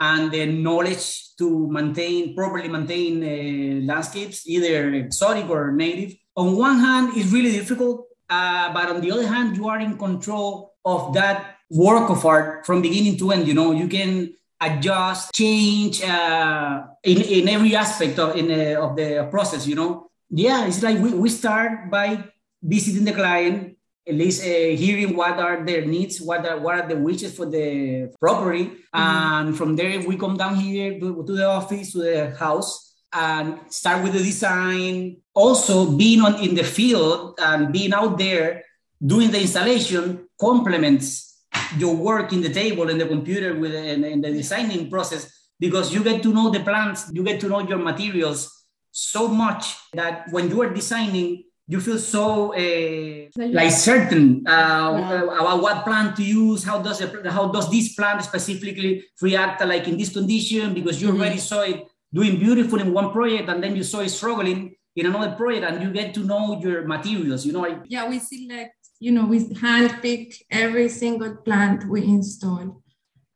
and 0.00 0.32
the 0.32 0.46
knowledge 0.46 1.36
to 1.36 1.68
maintain 1.68 2.34
properly 2.34 2.68
maintain 2.68 3.22
uh, 3.22 3.92
landscapes, 3.92 4.48
either 4.48 4.94
exotic 4.94 5.50
or 5.50 5.72
native. 5.72 6.16
On 6.36 6.56
one 6.56 6.78
hand, 6.78 7.10
it's 7.14 7.30
really 7.30 7.52
difficult, 7.52 8.06
uh, 8.30 8.72
but 8.72 8.88
on 8.88 9.02
the 9.02 9.10
other 9.12 9.26
hand, 9.26 9.56
you 9.56 9.68
are 9.68 9.80
in 9.80 9.98
control 9.98 10.72
of 10.84 11.12
that 11.12 11.56
work 11.68 12.08
of 12.08 12.24
art 12.24 12.64
from 12.64 12.80
beginning 12.80 13.18
to 13.18 13.32
end. 13.32 13.46
You 13.46 13.54
know, 13.54 13.72
you 13.72 13.88
can 13.88 14.34
adjust, 14.60 15.32
change 15.34 16.02
uh, 16.04 16.84
in, 17.02 17.22
in 17.22 17.48
every 17.48 17.74
aspect 17.74 18.18
of, 18.18 18.36
in, 18.36 18.50
uh, 18.50 18.80
of 18.80 18.96
the 18.96 19.26
process, 19.30 19.66
you 19.66 19.74
know. 19.74 20.10
Yeah, 20.30 20.66
it's 20.66 20.82
like 20.82 20.98
we, 20.98 21.12
we 21.12 21.28
start 21.28 21.90
by 21.90 22.24
visiting 22.62 23.04
the 23.04 23.12
client, 23.12 23.76
at 24.06 24.14
least 24.14 24.42
uh, 24.42 24.76
hearing 24.76 25.16
what 25.16 25.38
are 25.38 25.64
their 25.64 25.84
needs, 25.84 26.20
what 26.20 26.46
are, 26.46 26.58
what 26.58 26.78
are 26.78 26.88
the 26.88 26.96
wishes 26.96 27.34
for 27.36 27.46
the 27.46 28.12
property. 28.20 28.66
Mm-hmm. 28.66 28.98
And 28.98 29.56
from 29.56 29.76
there, 29.76 30.00
we 30.06 30.16
come 30.16 30.36
down 30.36 30.56
here 30.56 31.00
to, 31.00 31.24
to 31.24 31.32
the 31.32 31.46
office, 31.46 31.92
to 31.92 31.98
the 31.98 32.36
house, 32.36 32.94
and 33.12 33.58
start 33.70 34.04
with 34.04 34.12
the 34.12 34.22
design. 34.22 35.16
Also, 35.34 35.96
being 35.96 36.20
on 36.20 36.40
in 36.42 36.54
the 36.54 36.64
field 36.64 37.38
and 37.40 37.72
being 37.72 37.92
out 37.92 38.18
there 38.18 38.64
doing 39.04 39.30
the 39.30 39.40
installation 39.40 40.28
complements 40.38 41.29
your 41.78 41.94
work 41.94 42.32
in 42.32 42.40
the 42.40 42.52
table 42.52 42.88
and 42.90 43.00
the 43.00 43.06
computer 43.06 43.58
with 43.58 43.74
in, 43.74 44.04
in 44.04 44.20
the 44.20 44.30
designing 44.30 44.90
process 44.90 45.30
because 45.60 45.92
you 45.92 46.02
get 46.02 46.22
to 46.22 46.32
know 46.32 46.50
the 46.50 46.60
plants, 46.60 47.10
you 47.12 47.22
get 47.22 47.38
to 47.40 47.48
know 47.48 47.60
your 47.60 47.78
materials 47.78 48.66
so 48.90 49.28
much 49.28 49.76
that 49.92 50.26
when 50.30 50.48
you 50.48 50.60
are 50.62 50.72
designing, 50.72 51.44
you 51.68 51.80
feel 51.80 51.98
so 51.98 52.52
uh, 52.54 53.28
like 53.36 53.70
certain 53.70 54.42
uh, 54.48 54.96
yeah. 54.98 55.22
about 55.22 55.62
what 55.62 55.84
plant 55.84 56.16
to 56.16 56.24
use. 56.24 56.64
How 56.64 56.82
does 56.82 57.00
it, 57.00 57.26
how 57.26 57.48
does 57.48 57.70
this 57.70 57.94
plant 57.94 58.22
specifically 58.24 59.04
react 59.22 59.64
like 59.64 59.86
in 59.86 59.96
this 59.96 60.12
condition? 60.12 60.74
Because 60.74 61.00
you 61.00 61.08
mm-hmm. 61.08 61.20
already 61.20 61.38
saw 61.38 61.60
it 61.60 61.86
doing 62.12 62.40
beautiful 62.40 62.80
in 62.80 62.92
one 62.92 63.12
project, 63.12 63.48
and 63.48 63.62
then 63.62 63.76
you 63.76 63.84
saw 63.84 64.00
it 64.00 64.08
struggling 64.08 64.74
in 64.96 65.06
another 65.06 65.36
project, 65.36 65.64
and 65.64 65.80
you 65.80 65.92
get 65.92 66.12
to 66.14 66.20
know 66.20 66.58
your 66.60 66.84
materials. 66.86 67.46
You 67.46 67.52
know, 67.52 67.82
yeah, 67.86 68.08
we 68.08 68.18
select 68.18 68.74
you 69.00 69.10
know, 69.10 69.24
we 69.24 69.40
handpick 69.46 70.42
every 70.50 70.88
single 70.88 71.34
plant 71.36 71.88
we 71.88 72.04
install. 72.04 72.82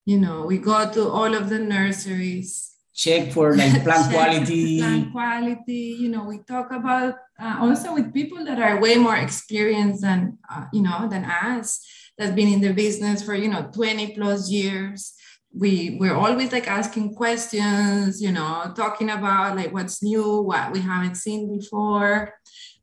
You 0.05 0.19
know, 0.19 0.45
we 0.45 0.59
go 0.59 0.93
to 0.93 1.09
all 1.09 1.35
of 1.35 1.49
the 1.49 1.59
nurseries. 1.59 2.73
Check 2.95 3.33
for 3.33 3.57
like 3.57 3.83
plant 3.85 4.13
quality. 4.13 4.79
Plant 4.79 5.13
quality. 5.13 5.97
You 5.99 6.11
know, 6.11 6.25
we 6.25 6.39
talk 6.47 6.71
about 6.71 7.17
uh, 7.41 7.57
also 7.61 7.95
with 7.95 8.13
people 8.13 8.45
that 8.45 8.61
are 8.61 8.81
way 8.81 8.97
more 8.97 9.17
experienced 9.17 10.03
than 10.03 10.39
uh, 10.53 10.67
you 10.73 10.83
know 10.83 11.09
than 11.09 11.25
us. 11.25 11.81
That's 12.19 12.37
been 12.37 12.53
in 12.53 12.61
the 12.61 12.75
business 12.75 13.23
for 13.23 13.35
you 13.35 13.49
know 13.49 13.71
20 13.73 14.15
plus 14.15 14.51
years. 14.51 15.15
We 15.57 15.97
we're 15.99 16.15
always 16.15 16.53
like 16.53 16.69
asking 16.69 17.15
questions. 17.15 18.21
You 18.21 18.33
know, 18.33 18.71
talking 18.77 19.09
about 19.09 19.57
like 19.57 19.73
what's 19.73 20.03
new, 20.03 20.43
what 20.43 20.73
we 20.73 20.81
haven't 20.81 21.17
seen 21.17 21.59
before 21.59 22.35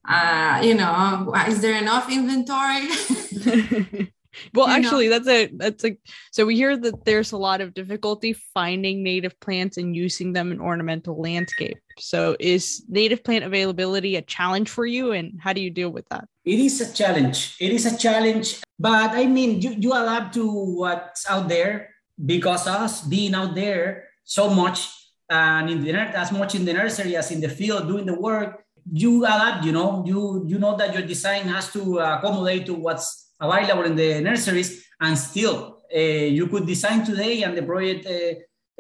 uh, 0.08 0.62
you 0.64 0.76
know, 0.76 1.34
is 1.48 1.62
there 1.62 1.78
enough 1.78 2.12
inventory? 2.12 2.88
well, 4.54 4.68
you 4.68 4.74
actually, 4.74 5.10
know? 5.10 5.20
that's 5.20 5.28
a 5.28 5.48
that's 5.56 5.86
a 5.86 5.98
so 6.32 6.46
we 6.46 6.56
hear 6.56 6.78
that 6.78 7.06
there's 7.06 7.32
a 7.32 7.38
lot 7.38 7.62
of 7.62 7.74
difficulty 7.74 8.34
finding 8.54 9.04
native 9.04 9.40
plants 9.40 9.78
and 9.78 9.96
using 9.96 10.34
them 10.34 10.52
in 10.52 10.60
ornamental 10.60 11.20
landscape. 11.20 11.78
So, 12.00 12.36
is 12.40 12.84
native 12.88 13.24
plant 13.24 13.44
availability 13.44 14.16
a 14.16 14.22
challenge 14.22 14.70
for 14.70 14.86
you, 14.86 15.12
and 15.12 15.40
how 15.40 15.54
do 15.54 15.62
you 15.62 15.70
deal 15.70 15.90
with 15.90 16.08
that? 16.10 16.26
It 16.46 16.60
is 16.60 16.82
a 16.82 16.94
challenge. 16.94 17.58
It 17.60 17.72
is 17.72 17.86
a 17.86 17.98
challenge, 17.98 18.62
but 18.80 19.12
I 19.12 19.26
mean, 19.26 19.62
you 19.62 19.72
you 19.78 19.94
adapt 19.94 20.34
to 20.36 20.50
what's 20.50 21.30
out 21.30 21.50
there 21.50 21.90
because 22.24 22.68
us 22.68 23.02
being 23.02 23.36
out 23.36 23.56
there 23.56 24.10
so 24.24 24.50
much 24.50 24.90
and 25.30 25.70
in 25.70 25.82
the 25.82 25.92
as 25.94 26.32
much 26.32 26.56
in 26.56 26.66
the 26.66 26.74
nursery 26.74 27.16
as 27.16 27.32
in 27.32 27.42
the 27.42 27.50
field 27.50 27.88
doing 27.88 28.06
the 28.06 28.14
work 28.14 28.66
you 28.92 29.26
adapt 29.26 29.66
you 29.66 29.72
know 29.72 30.04
you 30.06 30.44
you 30.48 30.58
know 30.58 30.76
that 30.76 30.94
your 30.94 31.06
design 31.06 31.48
has 31.48 31.72
to 31.72 32.00
accommodate 32.00 32.66
to 32.66 32.74
what's 32.74 33.34
available 33.40 33.84
in 33.84 33.96
the 33.96 34.22
nurseries 34.22 34.86
and 35.00 35.18
still 35.18 35.82
uh, 35.94 36.00
you 36.00 36.48
could 36.48 36.66
design 36.66 37.04
today 37.06 37.44
and 37.44 37.58
the 37.58 37.64
project 37.64 38.06
uh, 38.06 38.12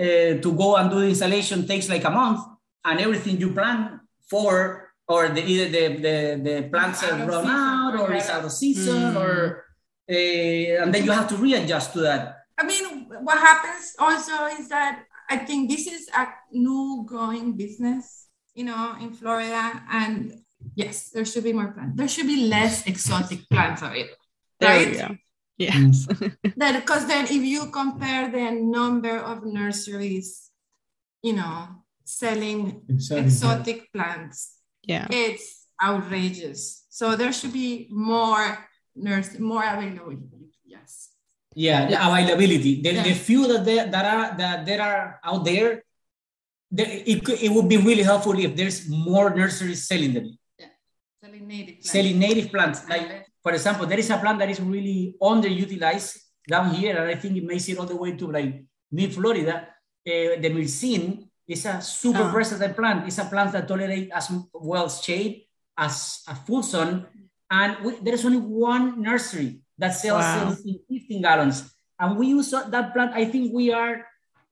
uh, 0.01 0.41
to 0.41 0.53
go 0.55 0.75
and 0.75 0.89
do 0.89 0.99
the 0.99 1.09
installation 1.09 1.67
takes 1.67 1.89
like 1.89 2.03
a 2.03 2.09
month 2.09 2.39
and 2.85 2.99
everything 2.99 3.39
you 3.39 3.53
plan 3.53 3.99
for 4.29 4.93
or 5.07 5.29
the, 5.29 5.43
either 5.43 5.69
the, 5.69 5.87
the, 5.97 6.41
the 6.43 6.69
plants 6.69 7.03
are 7.03 7.25
run 7.27 7.45
out 7.47 7.99
or 7.99 8.13
it's 8.13 8.29
out 8.29 8.45
of 8.45 8.51
season 8.51 9.13
mm. 9.13 9.19
or 9.19 9.65
and 10.07 10.93
then 10.93 11.05
you 11.05 11.11
have 11.11 11.27
to 11.27 11.37
readjust 11.37 11.93
to 11.93 11.99
that. 12.01 12.39
I 12.57 12.65
mean 12.65 13.01
what 13.23 13.37
happens 13.37 13.95
also 13.99 14.45
is 14.57 14.67
that 14.69 15.05
i 15.29 15.37
think 15.37 15.69
this 15.69 15.87
is 15.87 16.09
a 16.15 16.27
new 16.51 17.03
growing 17.07 17.53
business 17.53 18.27
you 18.53 18.65
know, 18.65 18.95
in 18.99 19.13
Florida. 19.13 19.81
And 19.91 20.41
yes, 20.75 21.09
there 21.09 21.25
should 21.25 21.43
be 21.43 21.53
more 21.53 21.71
plants. 21.71 21.97
There 21.97 22.07
should 22.07 22.27
be 22.27 22.47
less 22.47 22.85
exotic 22.87 23.49
plants 23.49 23.81
available. 23.81 24.15
Right? 24.61 24.93
There 24.93 25.19
Yes. 25.57 26.07
that 26.57 26.81
because 26.81 27.05
then 27.05 27.25
if 27.25 27.43
you 27.43 27.69
compare 27.69 28.31
the 28.31 28.49
number 28.51 29.17
of 29.17 29.45
nurseries, 29.45 30.49
you 31.21 31.33
know, 31.33 31.85
selling 32.03 32.81
exotic, 32.89 33.25
exotic 33.25 33.93
plants, 33.93 34.57
yeah, 34.81 35.05
it's 35.11 35.67
outrageous. 35.77 36.85
So 36.89 37.15
there 37.15 37.31
should 37.31 37.53
be 37.53 37.87
more 37.91 38.57
nurse, 38.95 39.37
more 39.37 39.63
availability. 39.63 40.49
Yes. 40.65 41.09
Yeah, 41.53 41.85
the 41.85 41.97
availability. 41.99 42.81
The, 42.81 43.03
the 43.03 43.13
few 43.13 43.45
that 43.47 43.65
there, 43.65 43.85
that 43.85 44.05
are 44.05 44.37
that 44.37 44.65
there 44.65 44.81
are 44.81 45.19
out 45.23 45.45
there 45.45 45.83
it, 46.77 47.29
it 47.29 47.51
would 47.51 47.67
be 47.67 47.77
really 47.77 48.03
helpful 48.03 48.37
if 48.37 48.55
there's 48.55 48.87
more 48.89 49.29
nurseries 49.35 49.87
selling 49.87 50.13
them. 50.13 50.37
Yeah. 50.57 50.67
Selling 51.21 51.47
native 51.47 51.75
plants. 51.75 51.91
Selling 51.91 52.19
native 52.19 52.51
plants. 52.51 52.89
Like, 52.89 53.27
for 53.43 53.51
example, 53.51 53.85
there 53.85 53.99
is 53.99 54.09
a 54.09 54.17
plant 54.17 54.39
that 54.39 54.49
is 54.49 54.61
really 54.61 55.15
underutilized 55.21 56.17
down 56.47 56.73
here, 56.73 56.97
and 56.97 57.09
I 57.09 57.15
think 57.15 57.37
it 57.37 57.43
makes 57.43 57.67
it 57.69 57.77
all 57.77 57.85
the 57.85 57.95
way 57.95 58.15
to 58.15 58.31
like 58.31 58.63
mid 58.91 59.13
Florida. 59.13 59.67
Uh, 60.07 60.39
the 60.39 60.49
myrsine 60.49 61.27
is 61.47 61.65
a 61.65 61.81
super 61.81 62.23
oh. 62.23 62.29
versatile 62.29 62.73
plant. 62.73 63.05
It's 63.07 63.17
a 63.17 63.25
plant 63.25 63.51
that 63.51 63.67
tolerates 63.67 64.11
as 64.13 64.31
well 64.53 64.89
shade 64.89 65.43
as 65.77 66.23
a 66.27 66.35
full 66.35 66.63
sun. 66.63 67.05
And 67.49 67.77
we, 67.83 67.95
there 68.01 68.13
is 68.13 68.25
only 68.25 68.39
one 68.39 69.01
nursery 69.01 69.61
that 69.77 69.91
sells 69.91 70.23
wow. 70.23 70.55
15 70.89 71.21
gallons. 71.21 71.69
And 71.99 72.17
we 72.17 72.27
use 72.27 72.49
that 72.49 72.93
plant. 72.93 73.11
I 73.13 73.25
think 73.25 73.53
we 73.53 73.71
are 73.71 74.05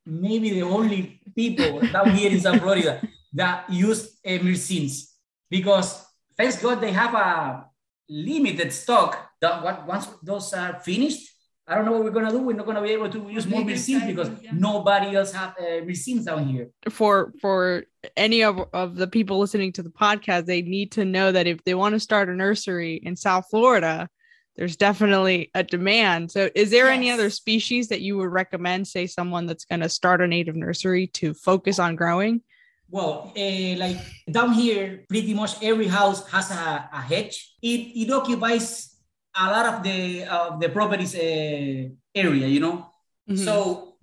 maybe 0.06 0.52
the 0.52 0.64
only 0.64 1.22
people 1.36 1.82
down 1.82 2.12
here 2.12 2.32
in 2.32 2.40
South 2.40 2.62
Florida 2.62 3.02
that 3.34 3.70
use 3.70 4.20
myrsines 4.26 5.12
because 5.50 6.06
thanks 6.38 6.62
God 6.62 6.82
they 6.82 6.92
have 6.92 7.14
a 7.14 7.66
limited 8.10 8.74
stock. 8.74 9.30
That 9.42 9.64
what 9.64 9.88
once 9.88 10.08
those 10.24 10.54
are 10.54 10.80
finished, 10.80 11.30
I 11.68 11.76
don't 11.76 11.86
know 11.86 11.92
what 11.94 12.04
we're 12.04 12.12
gonna 12.12 12.32
do. 12.32 12.40
We're 12.40 12.56
not 12.56 12.66
gonna 12.66 12.82
be 12.82 12.90
able 12.90 13.10
to 13.10 13.30
use 13.30 13.46
more 13.46 13.62
myrsines 13.62 14.06
because 14.08 14.30
yeah. 14.42 14.52
nobody 14.54 15.16
else 15.16 15.32
have 15.32 15.52
uh, 15.60 15.86
myrsines 15.86 16.26
down 16.26 16.48
here. 16.48 16.70
For 16.90 17.32
for 17.40 17.84
any 18.18 18.44
of, 18.44 18.60
of 18.74 18.96
the 18.96 19.08
people 19.08 19.40
listening 19.40 19.72
to 19.74 19.84
the 19.84 19.92
podcast, 19.92 20.46
they 20.46 20.62
need 20.62 20.92
to 20.94 21.06
know 21.06 21.32
that 21.32 21.48
if 21.48 21.64
they 21.64 21.76
want 21.76 21.94
to 21.94 22.00
start 22.00 22.30
a 22.30 22.34
nursery 22.34 22.96
in 22.96 23.16
South 23.16 23.46
Florida, 23.50 24.10
there's 24.60 24.76
definitely 24.76 25.50
a 25.56 25.64
demand. 25.64 26.30
So, 26.32 26.50
is 26.54 26.70
there 26.70 26.90
any 26.90 27.10
other 27.12 27.30
species 27.30 27.88
that 27.88 28.02
you 28.02 28.18
would 28.18 28.30
recommend, 28.30 28.90
say, 28.90 29.08
someone 29.08 29.46
that's 29.46 29.64
going 29.64 29.80
to 29.80 29.88
start 29.88 30.20
a 30.20 30.28
native 30.28 30.58
nursery 30.58 31.08
to 31.20 31.34
focus 31.34 31.80
on 31.80 31.96
growing? 31.96 32.42
Well, 32.90 33.32
uh, 33.38 33.78
like 33.78 33.98
down 34.30 34.52
here, 34.52 35.06
pretty 35.08 35.34
much 35.34 35.64
every 35.64 35.88
house 35.88 36.28
has 36.30 36.52
a, 36.52 36.90
a 36.92 37.02
hedge. 37.02 37.56
It, 37.62 37.96
it 38.04 38.12
occupies 38.12 38.98
a 39.34 39.46
lot 39.46 39.66
of 39.66 39.82
the 39.82 40.26
of 40.26 40.60
the 40.60 40.68
property's 40.68 41.16
uh, 41.16 41.88
area, 42.14 42.48
you 42.48 42.60
know. 42.60 42.92
Mhm. 43.30 43.40
So 43.40 43.96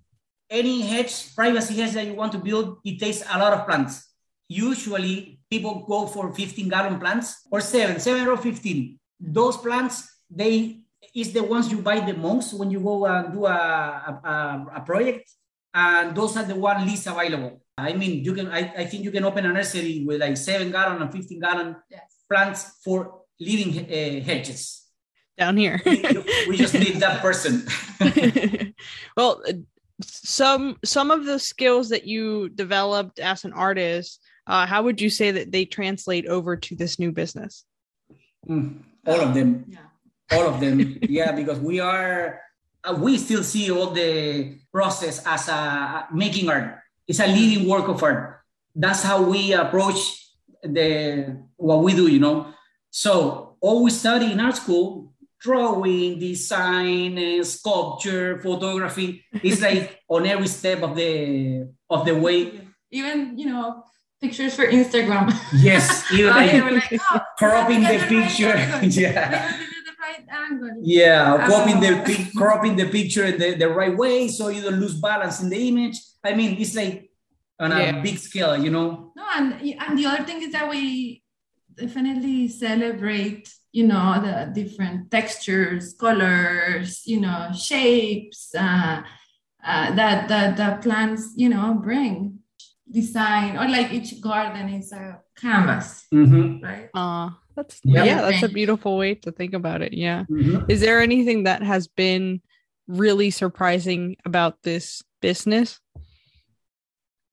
any 0.49 0.81
hedge, 0.81 1.35
privacy 1.35 1.75
hedge 1.75 1.93
that 1.93 2.07
you 2.07 2.15
want 2.15 2.33
to 2.33 2.39
build, 2.39 2.79
it 2.83 2.99
takes 2.99 3.21
a 3.21 3.39
lot 3.39 3.53
of 3.53 3.67
plants. 3.67 4.09
Usually 4.49 5.39
people 5.51 5.85
go 5.87 6.07
for 6.07 6.33
15 6.33 6.71
gallon 6.71 6.99
plants 6.99 7.43
or 7.51 7.61
seven, 7.61 8.01
seven 8.01 8.27
or 8.27 8.39
15. 8.39 8.99
Those 9.21 9.59
plants, 9.59 10.16
they 10.31 10.81
is 11.15 11.33
the 11.33 11.43
ones 11.43 11.71
you 11.71 11.79
buy 11.79 12.01
the 12.01 12.15
most 12.15 12.55
when 12.55 12.71
you 12.71 12.81
go 12.81 13.07
and 13.07 13.33
do 13.33 13.47
a, 13.47 13.51
a, 13.51 14.67
a 14.77 14.81
project. 14.81 15.31
And 15.73 16.17
those 16.17 16.37
are 16.37 16.43
the 16.45 16.55
one 16.55 16.87
least 16.87 17.07
available. 17.07 17.63
I 17.77 17.93
mean, 17.93 18.25
you 18.25 18.33
can, 18.35 18.49
I, 18.49 18.73
I 18.79 18.85
think 18.87 19.05
you 19.05 19.11
can 19.11 19.25
open 19.25 19.45
a 19.45 19.53
nursery 19.53 20.05
with 20.07 20.21
like 20.21 20.37
seven 20.37 20.71
gallon 20.71 21.03
and 21.03 21.13
15 21.13 21.41
gallon 21.41 21.77
Yes. 21.91 22.01
plants 22.29 22.81
for 22.83 23.21
living 23.39 23.79
uh, 23.85 24.25
hedges. 24.25 24.83
down 25.37 25.57
here. 25.57 25.81
We, 25.85 26.03
we 26.49 26.57
just 26.57 26.73
need 26.75 26.97
that 26.97 27.21
person. 27.21 27.67
well, 29.17 29.43
uh, 29.47 29.53
some 30.03 30.77
some 30.85 31.11
of 31.11 31.25
the 31.25 31.39
skills 31.39 31.89
that 31.91 32.07
you 32.07 32.49
developed 32.51 33.19
as 33.19 33.45
an 33.45 33.53
artist, 33.53 34.21
uh, 34.47 34.67
how 34.67 34.83
would 34.83 35.01
you 35.01 35.11
say 35.11 35.31
that 35.31 35.53
they 35.53 35.65
translate 35.65 36.27
over 36.27 36.57
to 36.57 36.77
this 36.77 36.99
new 36.99 37.13
business? 37.13 37.65
Mm, 38.49 38.83
all 39.07 39.21
of 39.21 39.35
them. 39.35 39.65
Yeah. 39.69 39.79
All 40.33 40.47
of 40.47 40.61
them. 40.61 40.99
Yeah 41.03 41.33
because 41.33 41.59
we 41.61 41.81
are 41.81 42.41
uh, 42.85 42.95
we 42.95 43.19
still 43.19 43.43
see 43.43 43.71
all 43.71 43.91
the 43.91 44.59
process 44.73 45.23
as 45.27 45.49
a 45.49 46.07
making 46.13 46.49
art. 46.49 46.79
It's 47.07 47.21
a 47.21 47.27
living 47.27 47.69
work 47.69 47.89
of 47.89 48.03
art. 48.03 48.41
That's 48.75 49.03
how 49.03 49.23
we 49.23 49.53
approach 49.53 49.99
the 50.63 51.43
what 51.57 51.83
we 51.83 51.95
do 51.95 52.09
you 52.09 52.21
know? 52.21 52.53
So 52.91 53.57
all 53.61 53.83
we 53.83 53.91
study 53.91 54.33
in 54.33 54.41
art 54.41 54.57
school 54.57 55.13
drawing 55.39 56.19
design 56.19 57.19
uh, 57.19 57.45
sculpture 57.45 58.41
photography. 58.41 59.25
Is 59.43 59.61
like 59.67 60.01
on 60.09 60.27
every 60.27 60.49
step 60.49 60.83
of 60.83 60.97
the 60.97 61.69
of 61.89 62.05
the 62.05 62.15
way. 62.15 62.61
Even, 62.91 63.37
you 63.37 63.47
know, 63.47 63.85
pictures 64.21 64.55
for 64.55 64.67
Instagram. 64.67 65.33
yes 65.53 66.05
even 66.13 66.35
like 66.73 66.91
like, 66.91 67.01
oh, 67.13 67.21
cropping 67.39 67.81
the 67.81 67.87
have 67.87 68.09
to 68.09 68.09
get 68.09 68.25
picture 68.27 68.57
yeah 69.01 69.53
We 70.07 70.15
have 70.15 70.27
to 70.27 70.55
do 70.55 70.61
the 70.61 70.67
right 70.67 70.71
angle. 70.71 70.83
Yeah, 70.83 71.47
cropping 71.47 71.81
the 71.81 72.31
cropping 72.37 72.77
the 72.77 72.89
picture 72.89 73.31
the, 73.33 73.55
the 73.55 73.69
right 73.69 73.97
way 73.97 74.29
so 74.29 74.49
you 74.49 74.63
don't 74.63 74.81
lose 74.81 74.95
balance 74.95 75.41
in 75.43 75.49
the 75.49 75.69
image. 75.69 75.99
I 76.25 76.35
mean, 76.35 76.57
it's 76.61 76.75
like 76.75 77.11
on 77.59 77.73
a 77.73 78.01
big 78.03 78.19
scale, 78.19 78.57
you 78.57 78.71
know. 78.71 79.13
No, 79.17 79.25
and 79.37 79.53
and 79.55 79.99
the 79.99 80.07
other 80.07 80.25
thing 80.25 80.43
is 80.43 80.53
that 80.53 80.69
we 80.69 81.23
definitely 81.75 82.49
celebrate, 82.49 83.53
you 83.73 83.87
know, 83.87 84.21
the 84.21 84.53
different 84.53 85.11
textures, 85.11 85.95
colors, 85.95 87.07
you 87.07 87.21
know, 87.21 87.51
shapes 87.53 88.55
uh, 88.55 89.03
uh, 89.65 89.95
that 89.95 90.29
that 90.29 90.57
the 90.57 90.79
plants, 90.83 91.33
you 91.37 91.49
know, 91.49 91.75
bring. 91.75 92.36
Design 92.91 93.57
or 93.59 93.67
like 93.69 93.93
each 93.93 94.21
garden 94.21 94.69
is 94.69 94.93
a 94.93 95.19
canvas, 95.37 96.07
Mm-hmm. 96.15 96.63
right? 96.65 96.89
Uh 96.95 97.31
that's 97.57 97.81
Yeah. 97.83 98.05
yeah, 98.05 98.21
that's 98.23 98.43
a 98.45 98.49
beautiful 98.49 98.97
way 98.97 99.15
to 99.27 99.33
think 99.33 99.55
about 99.55 99.83
it. 99.83 99.93
Yeah. 99.93 100.23
Mm-hmm. 100.31 100.71
Is 100.71 100.81
there 100.81 101.01
anything 101.01 101.45
that 101.45 101.63
has 101.63 101.89
been 101.89 102.43
really 102.87 103.31
surprising 103.31 104.17
about 104.25 104.63
this 104.63 105.03
business? 105.21 105.81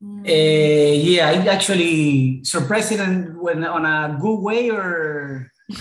Uh, 0.03 0.27
yeah, 0.27 1.31
it 1.31 1.47
actually 1.47 2.43
surprising 2.43 2.99
and 2.99 3.37
when 3.39 3.63
on 3.63 3.85
a 3.85 4.17
good 4.19 4.41
way 4.41 4.69
or 4.71 5.47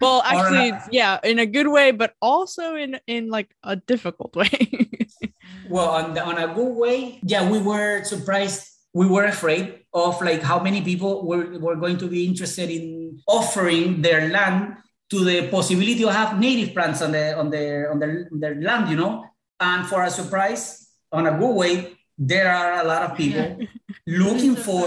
Well, 0.00 0.20
Or 0.20 0.26
actually, 0.26 0.70
not. 0.72 0.88
yeah, 0.92 1.18
in 1.22 1.38
a 1.38 1.44
good 1.46 1.68
way, 1.68 1.90
but 1.92 2.14
also 2.22 2.74
in 2.74 2.96
in 3.06 3.28
like 3.28 3.52
a 3.62 3.76
difficult 3.76 4.34
way. 4.34 4.48
well 5.68 5.90
on 5.92 6.14
the, 6.14 6.24
on 6.24 6.38
a 6.38 6.48
good 6.54 6.72
way. 6.72 7.20
Yeah, 7.22 7.44
we 7.50 7.58
were 7.60 8.02
surprised. 8.04 8.64
We 8.94 9.06
were 9.06 9.24
afraid 9.24 9.84
of 9.92 10.20
like 10.20 10.42
how 10.42 10.60
many 10.60 10.82
people 10.82 11.26
were, 11.26 11.58
were 11.58 11.76
going 11.76 11.98
to 11.98 12.08
be 12.08 12.26
interested 12.26 12.70
in 12.70 13.20
offering 13.26 14.02
their 14.02 14.28
land 14.28 14.76
to 15.10 15.24
the 15.24 15.48
possibility 15.48 16.04
of 16.04 16.12
have 16.12 16.38
native 16.38 16.74
plants 16.74 17.00
on 17.02 17.12
the 17.12 17.36
on 17.38 17.50
their 17.50 17.90
on 17.90 17.98
their, 17.98 18.28
their 18.32 18.54
land, 18.60 18.90
you 18.90 18.96
know. 18.96 19.24
And 19.60 19.86
for 19.86 20.02
a 20.04 20.10
surprise, 20.10 20.88
on 21.12 21.26
a 21.26 21.36
good 21.38 21.54
way, 21.54 21.96
there 22.16 22.50
are 22.52 22.80
a 22.80 22.84
lot 22.84 23.02
of 23.10 23.16
people 23.16 23.58
looking 24.06 24.56
for 24.56 24.84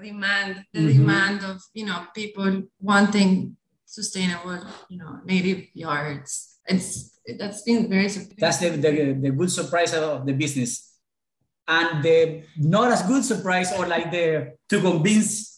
the 0.00 0.08
demand, 0.08 0.64
the 0.72 0.80
Mhm. 0.80 0.92
demand 0.96 1.44
of 1.44 1.60
you 1.74 1.86
know 1.86 2.06
people 2.14 2.62
wanting 2.80 3.56
sustainable, 3.86 4.60
you 4.88 4.98
know, 4.98 5.20
native 5.24 5.68
yards. 5.74 6.58
It's 6.66 7.18
that's 7.38 7.62
been 7.62 7.88
very 7.88 8.08
surprising. 8.08 8.36
that's 8.38 8.58
the, 8.58 8.68
the, 8.70 9.12
the 9.14 9.30
good 9.30 9.50
surprise 9.50 9.94
of 9.94 10.26
the 10.26 10.32
business. 10.32 10.91
And 11.68 12.02
the 12.02 12.44
not 12.56 12.90
as 12.92 13.02
good 13.02 13.24
surprise 13.24 13.72
or 13.72 13.86
like 13.86 14.10
the 14.10 14.54
to 14.68 14.80
convince 14.80 15.52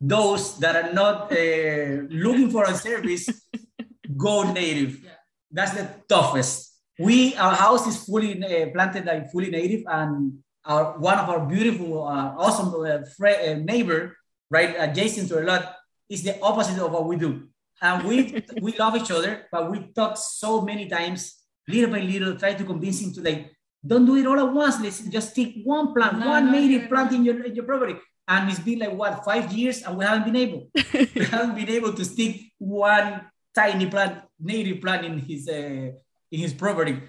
those 0.00 0.58
that 0.58 0.76
are 0.76 0.92
not 0.92 1.32
uh, 1.32 2.04
looking 2.10 2.50
for 2.50 2.64
a 2.64 2.74
service 2.74 3.28
go 4.16 4.52
native. 4.52 5.02
Yeah. 5.02 5.10
That's 5.50 5.72
the 5.72 5.88
toughest. 6.08 6.74
We 6.98 7.34
our 7.36 7.54
house 7.54 7.86
is 7.86 8.04
fully 8.04 8.42
uh, 8.42 8.70
planted 8.72 9.04
like 9.04 9.30
fully 9.30 9.50
native, 9.50 9.84
and 9.86 10.38
our 10.64 10.98
one 10.98 11.18
of 11.18 11.28
our 11.28 11.46
beautiful, 11.46 12.06
uh, 12.06 12.34
awesome 12.36 12.72
uh, 12.74 13.04
uh, 13.04 13.54
neighbor 13.60 14.16
right 14.50 14.74
adjacent 14.78 15.28
to 15.28 15.40
a 15.40 15.44
lot 15.44 15.74
is 16.08 16.22
the 16.22 16.40
opposite 16.40 16.78
of 16.78 16.92
what 16.92 17.06
we 17.06 17.16
do. 17.16 17.48
And 17.82 18.04
we 18.04 18.42
we 18.60 18.76
love 18.76 18.96
each 18.96 19.10
other, 19.10 19.46
but 19.52 19.70
we 19.70 19.92
talk 19.94 20.16
so 20.16 20.62
many 20.62 20.88
times, 20.88 21.36
little 21.68 21.90
by 21.90 22.00
little, 22.00 22.36
try 22.36 22.54
to 22.54 22.64
convince 22.64 23.00
him 23.00 23.12
to 23.14 23.20
like, 23.20 23.55
don't 23.86 24.06
do 24.06 24.16
it 24.16 24.26
all 24.26 24.38
at 24.38 24.52
once. 24.52 24.80
Let's 24.80 25.00
just 25.00 25.34
take 25.34 25.62
one 25.64 25.92
plant, 25.94 26.18
No, 26.18 26.28
one 26.28 26.46
no, 26.46 26.52
native 26.52 26.82
no, 26.82 26.88
plant 26.88 27.12
in 27.12 27.24
your 27.24 27.44
in 27.44 27.54
your 27.54 27.64
property. 27.64 27.96
And 28.28 28.50
it's 28.50 28.58
been 28.58 28.80
like 28.80 28.92
what 28.92 29.24
five 29.24 29.52
years, 29.52 29.82
and 29.82 29.96
we 29.96 30.04
haven't 30.04 30.24
been 30.24 30.36
able. 30.36 30.68
we 30.92 31.24
haven't 31.24 31.54
been 31.54 31.68
able 31.68 31.92
to 31.92 32.04
stick 32.04 32.40
one 32.58 33.26
tiny 33.54 33.86
plant, 33.86 34.22
native 34.40 34.80
plant 34.80 35.04
in 35.04 35.18
his 35.18 35.48
uh, 35.48 35.92
in 36.32 36.40
his 36.40 36.52
property. 36.52 37.00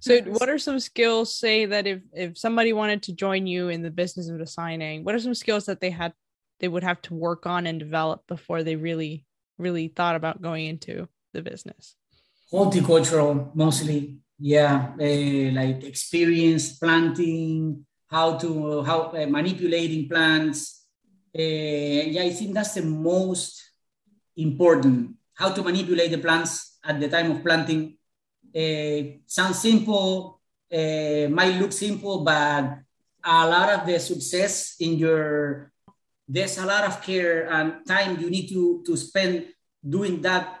so, 0.00 0.20
what 0.22 0.48
are 0.48 0.58
some 0.58 0.78
skills? 0.78 1.34
Say 1.34 1.66
that 1.66 1.86
if 1.86 2.02
if 2.12 2.38
somebody 2.38 2.72
wanted 2.72 3.02
to 3.04 3.12
join 3.14 3.46
you 3.46 3.68
in 3.68 3.82
the 3.82 3.90
business 3.90 4.28
of 4.28 4.38
designing, 4.38 5.02
what 5.04 5.14
are 5.14 5.20
some 5.20 5.34
skills 5.34 5.66
that 5.66 5.80
they 5.80 5.90
had 5.90 6.12
they 6.60 6.68
would 6.68 6.84
have 6.84 7.02
to 7.02 7.14
work 7.14 7.46
on 7.46 7.66
and 7.66 7.80
develop 7.80 8.26
before 8.28 8.62
they 8.62 8.76
really 8.76 9.26
really 9.58 9.88
thought 9.88 10.14
about 10.14 10.40
going 10.40 10.66
into 10.66 11.08
the 11.32 11.42
business? 11.42 11.96
horticultural 12.52 13.50
mostly 13.54 14.18
yeah 14.38 14.92
uh, 15.00 15.52
like 15.54 15.84
experience 15.84 16.78
planting 16.78 17.84
how 18.10 18.36
to 18.36 18.82
how 18.82 19.10
uh, 19.12 19.26
manipulating 19.26 20.08
plants. 20.08 20.86
Uh, 21.34 22.04
yeah 22.12 22.22
i 22.22 22.30
think 22.30 22.52
that's 22.52 22.74
the 22.74 22.82
most 22.82 23.72
important. 24.36 25.16
How 25.34 25.50
to 25.50 25.62
manipulate 25.62 26.10
the 26.10 26.18
plants 26.18 26.78
at 26.84 27.00
the 27.00 27.08
time 27.08 27.30
of 27.30 27.42
planting. 27.42 27.96
Sounds 29.26 29.58
simple 29.58 30.40
might 30.72 31.56
look 31.60 31.72
simple 31.72 32.24
but 32.24 32.78
a 33.24 33.46
lot 33.46 33.68
of 33.70 33.86
the 33.86 33.98
success 33.98 34.76
in 34.80 34.98
your 34.98 35.72
there's 36.28 36.58
a 36.58 36.66
lot 36.66 36.84
of 36.84 37.02
care 37.02 37.48
and 37.50 37.84
time 37.86 38.18
you 38.20 38.30
need 38.30 38.48
to 38.48 38.82
to 38.86 38.96
spend 38.96 39.46
doing 39.84 40.22
that 40.22 40.60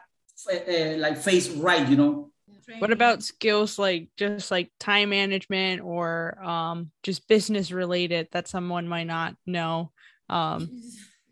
uh, 0.52 0.96
like 0.98 1.16
face 1.16 1.48
right 1.50 1.88
you 1.88 1.96
know 1.96 2.31
What 2.78 2.92
about 2.92 3.22
skills 3.22 3.78
like 3.78 4.08
just 4.16 4.50
like 4.50 4.70
time 4.78 5.10
management 5.10 5.82
or 5.82 6.38
um, 6.42 6.90
just 7.02 7.28
business 7.28 7.70
related 7.72 8.28
that 8.32 8.48
someone 8.48 8.88
might 8.88 9.06
not 9.06 9.36
know? 9.46 9.92
Um, 10.28 10.70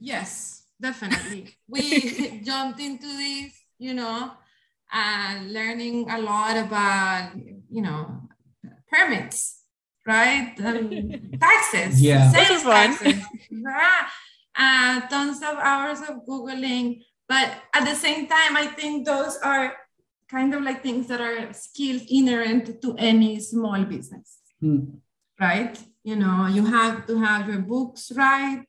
Yes, 0.00 0.64
definitely. 0.80 1.56
we 1.68 2.40
jumped 2.44 2.80
into 2.80 3.06
this, 3.06 3.52
you 3.78 3.94
know, 3.94 4.32
and 4.92 5.52
learning 5.52 6.10
a 6.10 6.18
lot 6.20 6.56
about, 6.56 7.32
you 7.70 7.82
know, 7.82 8.22
permits, 8.90 9.62
right? 10.06 10.54
Um, 10.64 11.12
taxes. 11.40 12.00
Yeah. 12.00 12.32
Sales 12.32 12.62
fun. 12.62 12.96
taxes. 12.96 13.22
Yeah. 13.50 14.00
Uh, 14.56 15.00
tons 15.08 15.42
of 15.42 15.56
hours 15.58 16.00
of 16.00 16.26
Googling. 16.28 17.02
But 17.28 17.54
at 17.74 17.84
the 17.84 17.94
same 17.94 18.26
time, 18.26 18.56
I 18.56 18.66
think 18.66 19.06
those 19.06 19.38
are 19.38 19.74
kind 20.30 20.54
of 20.54 20.62
like 20.62 20.82
things 20.82 21.06
that 21.08 21.20
are 21.20 21.52
skills 21.52 22.02
inherent 22.08 22.80
to 22.82 22.94
any 22.98 23.40
small 23.40 23.84
business 23.84 24.40
Hmm. 24.60 25.00
right? 25.40 25.78
You 26.04 26.16
know, 26.16 26.46
you 26.46 26.64
have 26.66 27.06
to 27.06 27.18
have 27.18 27.48
your 27.48 27.60
books 27.60 28.12
right. 28.14 28.64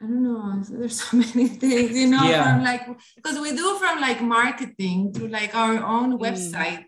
I 0.00 0.04
don't 0.04 0.22
know. 0.22 0.62
There's 0.68 1.00
so 1.04 1.16
many 1.16 1.48
things, 1.48 1.96
you 1.96 2.08
know, 2.08 2.24
yeah. 2.24 2.44
from 2.44 2.64
like 2.64 2.86
because 3.14 3.38
we 3.38 3.54
do 3.56 3.76
from 3.76 4.00
like 4.00 4.20
marketing 4.20 5.12
to 5.14 5.28
like 5.28 5.54
our 5.54 5.84
own 5.84 6.18
mm. 6.18 6.20
website, 6.20 6.84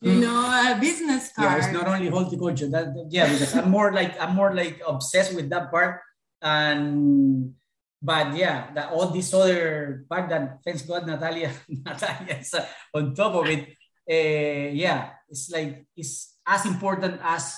you 0.00 0.12
mm. 0.12 0.20
know, 0.20 0.40
a 0.72 0.78
business 0.80 1.32
card. 1.32 1.50
Yeah, 1.50 1.56
it's 1.58 1.72
not 1.72 1.88
only 1.88 2.08
horticulture. 2.08 2.68
That 2.68 2.92
yeah, 3.10 3.30
because 3.32 3.56
I'm 3.56 3.70
more 3.70 3.92
like 3.92 4.20
I'm 4.20 4.34
more 4.34 4.54
like 4.54 4.80
obsessed 4.86 5.34
with 5.34 5.50
that 5.50 5.70
part, 5.70 6.00
and 6.40 7.54
but 8.02 8.36
yeah, 8.36 8.72
that 8.74 8.92
all 8.92 9.08
this 9.08 9.32
other 9.34 10.04
part 10.08 10.28
that 10.28 10.58
thanks 10.64 10.82
God 10.82 11.06
Natalia 11.06 11.52
Natalia 11.68 12.38
is 12.40 12.54
uh, 12.54 12.66
on 12.94 13.14
top 13.14 13.34
of 13.34 13.46
it. 13.46 13.76
Uh, 14.08 14.70
yeah, 14.72 15.10
it's 15.28 15.50
like 15.50 15.86
it's 15.96 16.38
as 16.46 16.66
important 16.66 17.18
as 17.22 17.56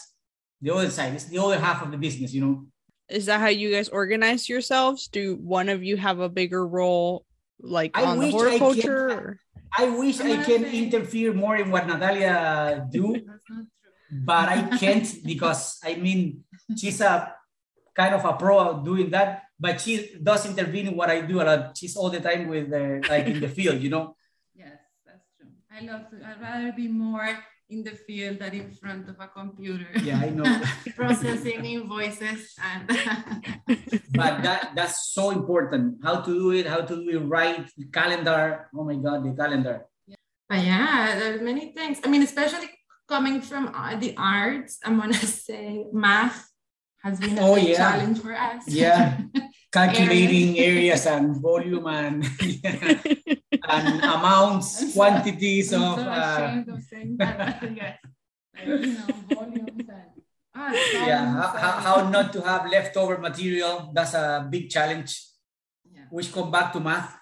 the 0.60 0.72
other 0.72 0.90
side. 0.90 1.14
It's 1.14 1.28
the 1.28 1.38
other 1.38 1.58
half 1.58 1.82
of 1.82 1.90
the 1.90 1.98
business, 1.98 2.32
you 2.32 2.40
know 2.40 2.66
is 3.08 3.26
that 3.26 3.40
how 3.40 3.48
you 3.48 3.72
guys 3.72 3.88
organize 3.88 4.48
yourselves? 4.48 5.08
Do 5.08 5.36
one 5.36 5.68
of 5.68 5.82
you 5.82 5.96
have 5.96 6.20
a 6.20 6.28
bigger 6.28 6.66
role, 6.66 7.24
like 7.60 7.96
I 7.96 8.04
on 8.04 8.18
the 8.18 8.30
horticulture? 8.30 9.40
I, 9.72 9.86
I 9.86 9.88
wish 9.96 10.20
I 10.20 10.42
can 10.44 10.64
interfere 10.64 11.32
more 11.32 11.56
in 11.56 11.70
what 11.70 11.86
Natalia 11.86 12.86
do, 12.90 13.16
but 14.12 14.48
I 14.48 14.76
can't 14.76 15.08
because 15.24 15.78
I 15.84 15.96
mean 15.96 16.44
she's 16.76 17.00
a 17.00 17.32
kind 17.96 18.14
of 18.14 18.24
a 18.24 18.34
pro 18.34 18.84
doing 18.84 19.10
that, 19.10 19.47
but 19.58 19.80
she 19.80 20.14
does 20.22 20.46
intervene 20.46 20.88
in 20.88 20.96
what 20.96 21.10
I 21.10 21.20
do 21.20 21.42
a 21.42 21.44
lot. 21.44 21.76
She's 21.76 21.96
all 21.96 22.10
the 22.10 22.20
time 22.20 22.46
with 22.46 22.70
the, 22.70 23.02
like 23.08 23.26
in 23.26 23.40
the 23.40 23.48
field, 23.48 23.82
you 23.82 23.90
know. 23.90 24.14
Yes, 24.54 24.78
that's 25.06 25.26
true. 25.38 25.50
I 25.70 25.86
love 25.86 26.10
to. 26.10 26.16
I'd 26.18 26.40
rather 26.40 26.72
be 26.72 26.88
more 26.88 27.30
in 27.70 27.84
the 27.84 27.92
field 27.92 28.40
than 28.40 28.54
in 28.54 28.70
front 28.72 29.08
of 29.08 29.20
a 29.20 29.28
computer. 29.28 29.86
Yeah, 30.02 30.18
I 30.18 30.30
know. 30.30 30.48
Processing 30.96 31.64
invoices 31.64 32.56
and 32.58 32.88
but 34.18 34.42
that 34.42 34.72
that's 34.74 35.12
so 35.14 35.30
important. 35.30 36.02
How 36.02 36.20
to 36.22 36.32
do 36.32 36.50
it, 36.50 36.66
how 36.66 36.80
to 36.80 36.94
do 36.96 37.08
it 37.10 37.22
right, 37.28 37.62
calendar. 37.92 38.66
Oh 38.74 38.84
my 38.84 38.96
god, 38.96 39.22
the 39.22 39.36
calendar. 39.36 39.86
Yeah. 40.06 40.16
But 40.48 40.64
yeah, 40.64 41.18
there's 41.18 41.42
many 41.42 41.72
things. 41.72 42.00
I 42.02 42.08
mean, 42.08 42.22
especially 42.22 42.70
coming 43.06 43.40
from 43.42 43.68
uh, 43.74 43.96
the 43.96 44.14
arts, 44.16 44.78
I'm 44.82 44.98
gonna 44.98 45.14
say 45.14 45.86
math 45.92 46.48
has 47.02 47.20
been 47.20 47.38
a 47.38 47.42
oh, 47.42 47.56
yeah. 47.56 47.76
challenge 47.76 48.20
for 48.20 48.34
us. 48.34 48.66
Yeah. 48.68 49.18
Calculating 49.72 50.58
areas 50.58 51.06
and 51.06 51.36
volume 51.40 51.86
and 51.86 52.24
and 53.68 54.00
amounts, 54.16 54.94
quantities 54.94 55.72
I'm 55.72 55.82
of. 55.82 55.98
So 55.98 56.08
uh, 56.08 56.64
of 56.68 56.82
saying 56.82 57.16
that. 57.18 57.62
yes. 57.76 57.98
Like, 58.56 58.66
you 58.66 58.92
know, 58.94 59.06
volumes 59.30 59.88
and. 59.88 60.10
Ah, 60.54 60.72
yeah, 61.06 61.22
how, 61.22 61.74
how 61.78 62.10
not 62.10 62.32
to 62.32 62.40
have 62.42 62.66
leftover 62.66 63.18
material. 63.18 63.92
That's 63.94 64.14
a 64.14 64.48
big 64.50 64.70
challenge. 64.70 65.22
Yeah. 65.84 66.10
Which 66.10 66.32
come 66.32 66.50
back 66.50 66.72
to 66.72 66.80
math. 66.80 67.14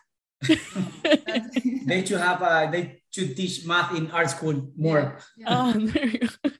they 1.84 2.04
should 2.04 2.20
have 2.20 2.40
uh, 2.40 2.70
they 2.70 3.02
should 3.10 3.36
teach 3.36 3.66
math 3.66 3.92
in 3.94 4.10
art 4.10 4.30
school 4.30 4.72
more. 4.76 5.18
Yeah. 5.36 5.44
Yeah. 5.44 5.72
Oh, 5.76 5.86
there 5.86 6.06
you 6.06 6.18
go. 6.20 6.50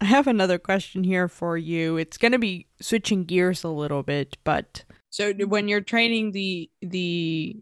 I 0.00 0.04
have 0.04 0.26
another 0.26 0.58
question 0.58 1.04
here 1.04 1.28
for 1.28 1.56
you. 1.56 1.96
It's 1.96 2.18
going 2.18 2.32
to 2.32 2.38
be 2.38 2.66
switching 2.80 3.24
gears 3.24 3.64
a 3.64 3.68
little 3.68 4.02
bit, 4.02 4.36
but 4.44 4.84
so 5.10 5.32
when 5.32 5.68
you're 5.68 5.80
training 5.80 6.32
the 6.32 6.70
the 6.82 7.56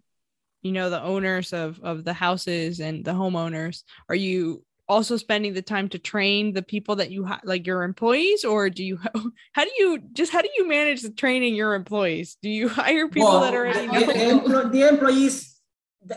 you 0.63 0.73
know 0.73 0.91
the 0.91 1.01
owners 1.01 1.53
of 1.53 1.79
of 1.83 2.05
the 2.05 2.13
houses 2.13 2.81
and 2.81 3.05
the 3.05 3.13
homeowners 3.13 3.85
are 4.09 4.17
you 4.17 4.65
also 4.89 5.17
spending 5.17 5.55
the 5.55 5.63
time 5.63 5.89
to 5.89 5.99
train 5.99 6.53
the 6.53 6.63
people 6.63 6.97
that 6.97 7.11
you 7.11 7.25
ha- 7.25 7.41
like 7.45 7.67
your 7.67 7.85
employees 7.85 8.45
or 8.45 8.69
do 8.69 8.83
you 8.83 8.99
how 9.53 9.65
do 9.65 9.71
you 9.79 10.01
just 10.13 10.33
how 10.33 10.43
do 10.43 10.49
you 10.57 10.67
manage 10.69 11.03
the 11.03 11.11
training 11.11 11.55
your 11.55 11.75
employees 11.75 12.37
do 12.43 12.51
you 12.51 12.69
hire 12.81 13.09
people 13.09 13.29
well, 13.29 13.41
that 13.41 13.55
already 13.55 13.87
know? 13.87 14.01
The, 14.01 14.69
the, 14.71 14.89
employees 14.89 15.61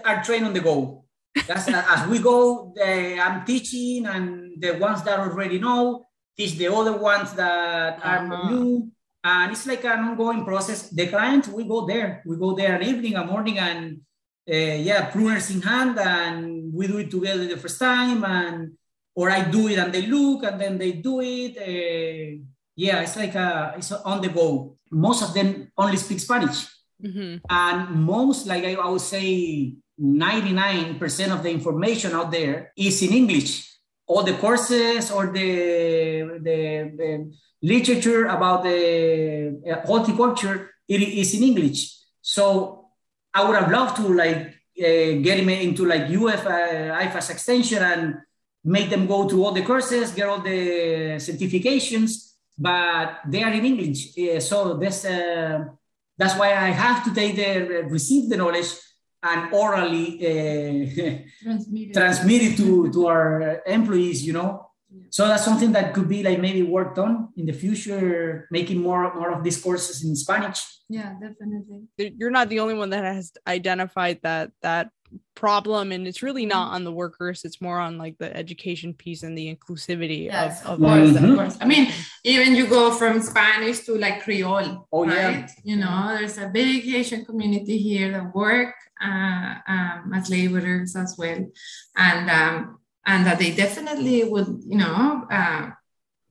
are 0.03 0.23
trained 0.23 0.45
on 0.45 0.53
the 0.53 0.61
go 0.61 1.05
that's 1.45 1.67
as 1.67 2.07
we 2.07 2.19
go 2.19 2.73
the, 2.75 3.19
i'm 3.19 3.45
teaching 3.45 4.07
and 4.07 4.59
the 4.59 4.71
ones 4.71 5.03
that 5.03 5.19
already 5.19 5.59
know 5.59 6.06
teach 6.37 6.53
the 6.55 6.67
other 6.67 6.97
ones 6.97 7.33
that 7.33 7.97
uh-huh. 7.97 8.35
are 8.35 8.51
new 8.51 8.91
and 9.23 9.51
it's 9.51 9.65
like 9.65 9.83
an 9.83 9.99
ongoing 9.99 10.45
process 10.45 10.89
the 10.89 11.07
clients, 11.07 11.47
we 11.49 11.63
go 11.63 11.85
there 11.85 12.21
we 12.25 12.37
go 12.37 12.53
there 12.53 12.75
an 12.75 12.83
evening 12.83 13.15
a 13.15 13.25
morning 13.25 13.57
and 13.59 14.01
uh, 14.49 14.79
yeah, 14.79 15.11
pruners 15.11 15.51
in 15.51 15.61
hand, 15.61 15.99
and 15.99 16.73
we 16.73 16.87
do 16.87 16.99
it 16.99 17.11
together 17.11 17.45
the 17.45 17.57
first 17.57 17.79
time, 17.79 18.23
and 18.23 18.77
or 19.13 19.29
I 19.29 19.43
do 19.43 19.67
it 19.67 19.77
and 19.77 19.91
they 19.91 20.05
look, 20.05 20.43
and 20.43 20.59
then 20.59 20.77
they 20.77 20.93
do 20.93 21.19
it. 21.19 21.57
Uh, 21.57 22.43
yeah, 22.75 23.01
it's 23.01 23.17
like 23.17 23.35
a, 23.35 23.73
it's 23.75 23.91
on 23.91 24.21
the 24.21 24.29
go. 24.29 24.77
Most 24.91 25.23
of 25.23 25.33
them 25.33 25.71
only 25.77 25.97
speak 25.97 26.21
Spanish, 26.21 26.65
mm-hmm. 27.03 27.43
and 27.49 27.89
most, 27.95 28.47
like 28.47 28.63
I, 28.63 28.75
I 28.75 28.87
would 28.87 29.01
say, 29.01 29.73
99% 29.99 31.33
of 31.33 31.43
the 31.43 31.49
information 31.49 32.13
out 32.13 32.31
there 32.31 32.71
is 32.77 33.01
in 33.01 33.11
English. 33.11 33.76
All 34.07 34.23
the 34.23 34.33
courses 34.33 35.11
or 35.11 35.27
the, 35.27 36.39
the, 36.41 36.91
the 36.97 37.31
literature 37.61 38.25
about 38.25 38.63
the 38.63 39.61
uh, 39.69 39.85
horticulture 39.85 40.71
it 40.87 41.01
is 41.01 41.35
in 41.35 41.43
English. 41.43 41.93
So 42.21 42.89
I 43.33 43.45
would 43.45 43.55
have 43.55 43.71
loved 43.71 43.97
to 43.97 44.13
like 44.13 44.37
uh, 44.79 45.21
get 45.21 45.39
him 45.39 45.49
into 45.49 45.85
like 45.85 46.09
UF 46.09 46.45
uh, 46.45 46.95
IFAS 47.03 47.31
extension 47.31 47.83
and 47.83 48.15
make 48.63 48.89
them 48.89 49.07
go 49.07 49.27
through 49.27 49.43
all 49.43 49.51
the 49.51 49.63
courses, 49.63 50.11
get 50.11 50.27
all 50.27 50.41
the 50.41 51.17
certifications, 51.17 52.35
but 52.57 53.19
they 53.27 53.43
are 53.43 53.51
in 53.51 53.65
English. 53.65 54.17
Uh, 54.17 54.39
so 54.39 54.77
that's 54.77 55.05
uh, 55.05 55.65
that's 56.17 56.37
why 56.37 56.49
I 56.49 56.69
have 56.71 57.03
to 57.05 57.13
take 57.13 57.35
the 57.35 57.83
receive 57.89 58.29
the 58.29 58.37
knowledge 58.37 58.67
and 59.23 59.53
orally 59.53 60.17
uh, 60.21 61.19
transmit, 61.93 62.41
it. 62.41 62.57
to 62.57 62.91
to 62.91 63.07
our 63.07 63.61
employees. 63.65 64.25
You 64.25 64.33
know, 64.33 64.67
so 65.09 65.27
that's 65.27 65.45
something 65.45 65.71
that 65.73 65.93
could 65.93 66.07
be 66.07 66.23
like 66.23 66.39
maybe 66.39 66.63
worked 66.63 66.97
on 66.97 67.29
in 67.37 67.45
the 67.45 67.53
future, 67.53 68.47
making 68.51 68.81
more 68.81 69.13
more 69.15 69.31
of 69.31 69.43
these 69.43 69.61
courses 69.61 70.03
in 70.03 70.15
Spanish. 70.15 70.63
Yeah, 70.89 71.13
definitely. 71.19 71.83
You're 71.97 72.31
not 72.31 72.49
the 72.49 72.59
only 72.59 72.73
one 72.73 72.89
that 72.91 73.03
has 73.03 73.31
identified 73.45 74.19
that 74.23 74.51
that 74.61 74.89
problem 75.35 75.91
and 75.91 76.07
it's 76.07 76.23
really 76.23 76.47
not 76.47 76.73
on 76.73 76.83
the 76.83 76.91
workers 76.91 77.45
it's 77.45 77.61
more 77.61 77.79
on 77.79 77.97
like 77.97 78.17
the 78.17 78.35
education 78.35 78.91
piece 78.93 79.21
and 79.21 79.37
the 79.37 79.55
inclusivity 79.55 80.25
yes, 80.25 80.63
of, 80.65 80.71
of, 80.71 80.79
course, 80.79 81.09
mm-hmm. 81.09 81.25
of 81.25 81.35
course 81.35 81.57
i 81.61 81.65
mean 81.65 81.91
even 82.23 82.55
you 82.55 82.65
go 82.65 82.91
from 82.91 83.21
spanish 83.21 83.81
to 83.81 83.93
like 83.95 84.23
creole 84.23 84.87
oh 84.91 85.05
right? 85.05 85.13
yeah 85.13 85.47
you 85.63 85.75
know 85.75 86.15
there's 86.17 86.39
a 86.39 86.47
big 86.47 86.83
haitian 86.83 87.23
community 87.23 87.77
here 87.77 88.11
that 88.11 88.33
work 88.33 88.73
uh, 88.99 89.53
um, 89.67 90.11
as 90.15 90.27
laborers 90.27 90.95
as 90.95 91.15
well 91.19 91.45
and 91.95 92.31
um, 92.31 92.79
and 93.07 93.25
that 93.25 93.39
they 93.39 93.55
definitely 93.55 94.25
would, 94.25 94.61
you 94.67 94.77
know, 94.77 95.25
uh, 95.31 95.69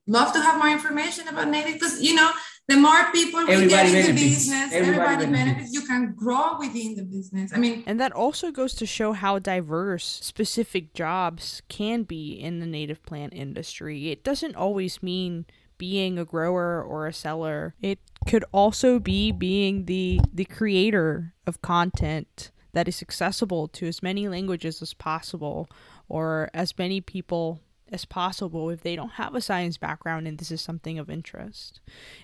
love 0.07 0.33
to 0.33 0.39
have 0.41 0.57
more 0.57 0.69
information 0.69 1.27
about 1.27 1.49
native 1.49 1.73
because 1.73 2.01
you 2.01 2.15
know 2.15 2.31
the 2.67 2.75
more 2.75 3.11
people 3.11 3.45
we 3.45 3.53
everybody 3.53 3.91
get 3.91 4.09
in 4.09 4.15
the 4.15 4.21
business. 4.21 4.73
everybody, 4.73 5.07
everybody 5.13 5.31
benefits. 5.31 5.73
you 5.73 5.81
can 5.81 6.13
grow 6.13 6.57
within 6.59 6.95
the 6.95 7.03
business. 7.03 7.51
I 7.53 7.57
mean 7.59 7.83
and 7.85 7.99
that 7.99 8.11
also 8.11 8.51
goes 8.51 8.73
to 8.75 8.85
show 8.85 9.13
how 9.13 9.39
diverse 9.39 10.05
specific 10.05 10.93
jobs 10.93 11.61
can 11.69 12.03
be 12.03 12.33
in 12.33 12.59
the 12.59 12.65
native 12.65 13.03
plant 13.03 13.33
industry. 13.33 14.11
It 14.11 14.23
doesn't 14.23 14.55
always 14.55 15.03
mean 15.03 15.45
being 15.77 16.17
a 16.17 16.25
grower 16.25 16.81
or 16.81 17.07
a 17.07 17.13
seller. 17.13 17.75
It 17.81 17.99
could 18.27 18.43
also 18.51 18.99
be 18.99 19.31
being 19.31 19.85
the 19.85 20.19
the 20.33 20.45
creator 20.45 21.33
of 21.45 21.61
content 21.61 22.51
that 22.73 22.87
is 22.87 23.01
accessible 23.01 23.67
to 23.67 23.87
as 23.87 24.03
many 24.03 24.27
languages 24.27 24.81
as 24.81 24.93
possible 24.93 25.69
or 26.09 26.49
as 26.53 26.77
many 26.77 27.01
people 27.01 27.61
as 27.91 28.05
possible 28.05 28.69
if 28.69 28.81
they 28.81 28.95
don't 28.95 29.13
have 29.13 29.35
a 29.35 29.41
science 29.41 29.77
background 29.77 30.27
and 30.27 30.37
this 30.37 30.51
is 30.51 30.61
something 30.61 30.99
of 30.99 31.09
interest. 31.09 31.79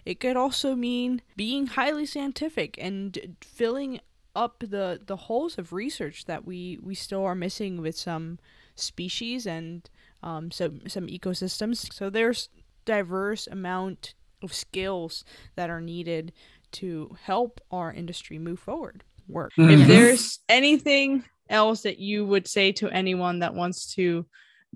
It 0.05 0.19
could 0.19 0.35
also 0.35 0.75
mean 0.75 1.21
being 1.35 1.67
highly 1.67 2.05
scientific 2.05 2.77
and 2.79 3.37
filling 3.41 3.99
up 4.35 4.63
the 4.67 4.99
the 5.05 5.15
holes 5.15 5.57
of 5.57 5.73
research 5.73 6.25
that 6.25 6.45
we 6.45 6.79
we 6.81 6.95
still 6.95 7.23
are 7.23 7.35
missing 7.35 7.81
with 7.81 7.95
some 7.95 8.39
species 8.75 9.45
and 9.45 9.89
um, 10.21 10.51
some 10.51 10.81
some 10.87 11.07
ecosystems. 11.07 11.93
So 11.93 12.09
there's 12.09 12.49
diverse 12.85 13.47
amount 13.47 14.15
of 14.41 14.53
skills 14.53 15.23
that 15.55 15.69
are 15.69 15.81
needed 15.81 16.33
to 16.71 17.15
help 17.23 17.61
our 17.71 17.93
industry 17.93 18.39
move 18.39 18.59
forward. 18.59 19.03
Work. 19.27 19.53
Mm-hmm. 19.57 19.81
If 19.81 19.87
there's 19.87 20.39
anything 20.49 21.23
else 21.49 21.83
that 21.83 21.99
you 21.99 22.25
would 22.25 22.47
say 22.47 22.71
to 22.73 22.89
anyone 22.89 23.39
that 23.39 23.53
wants 23.53 23.93
to 23.95 24.25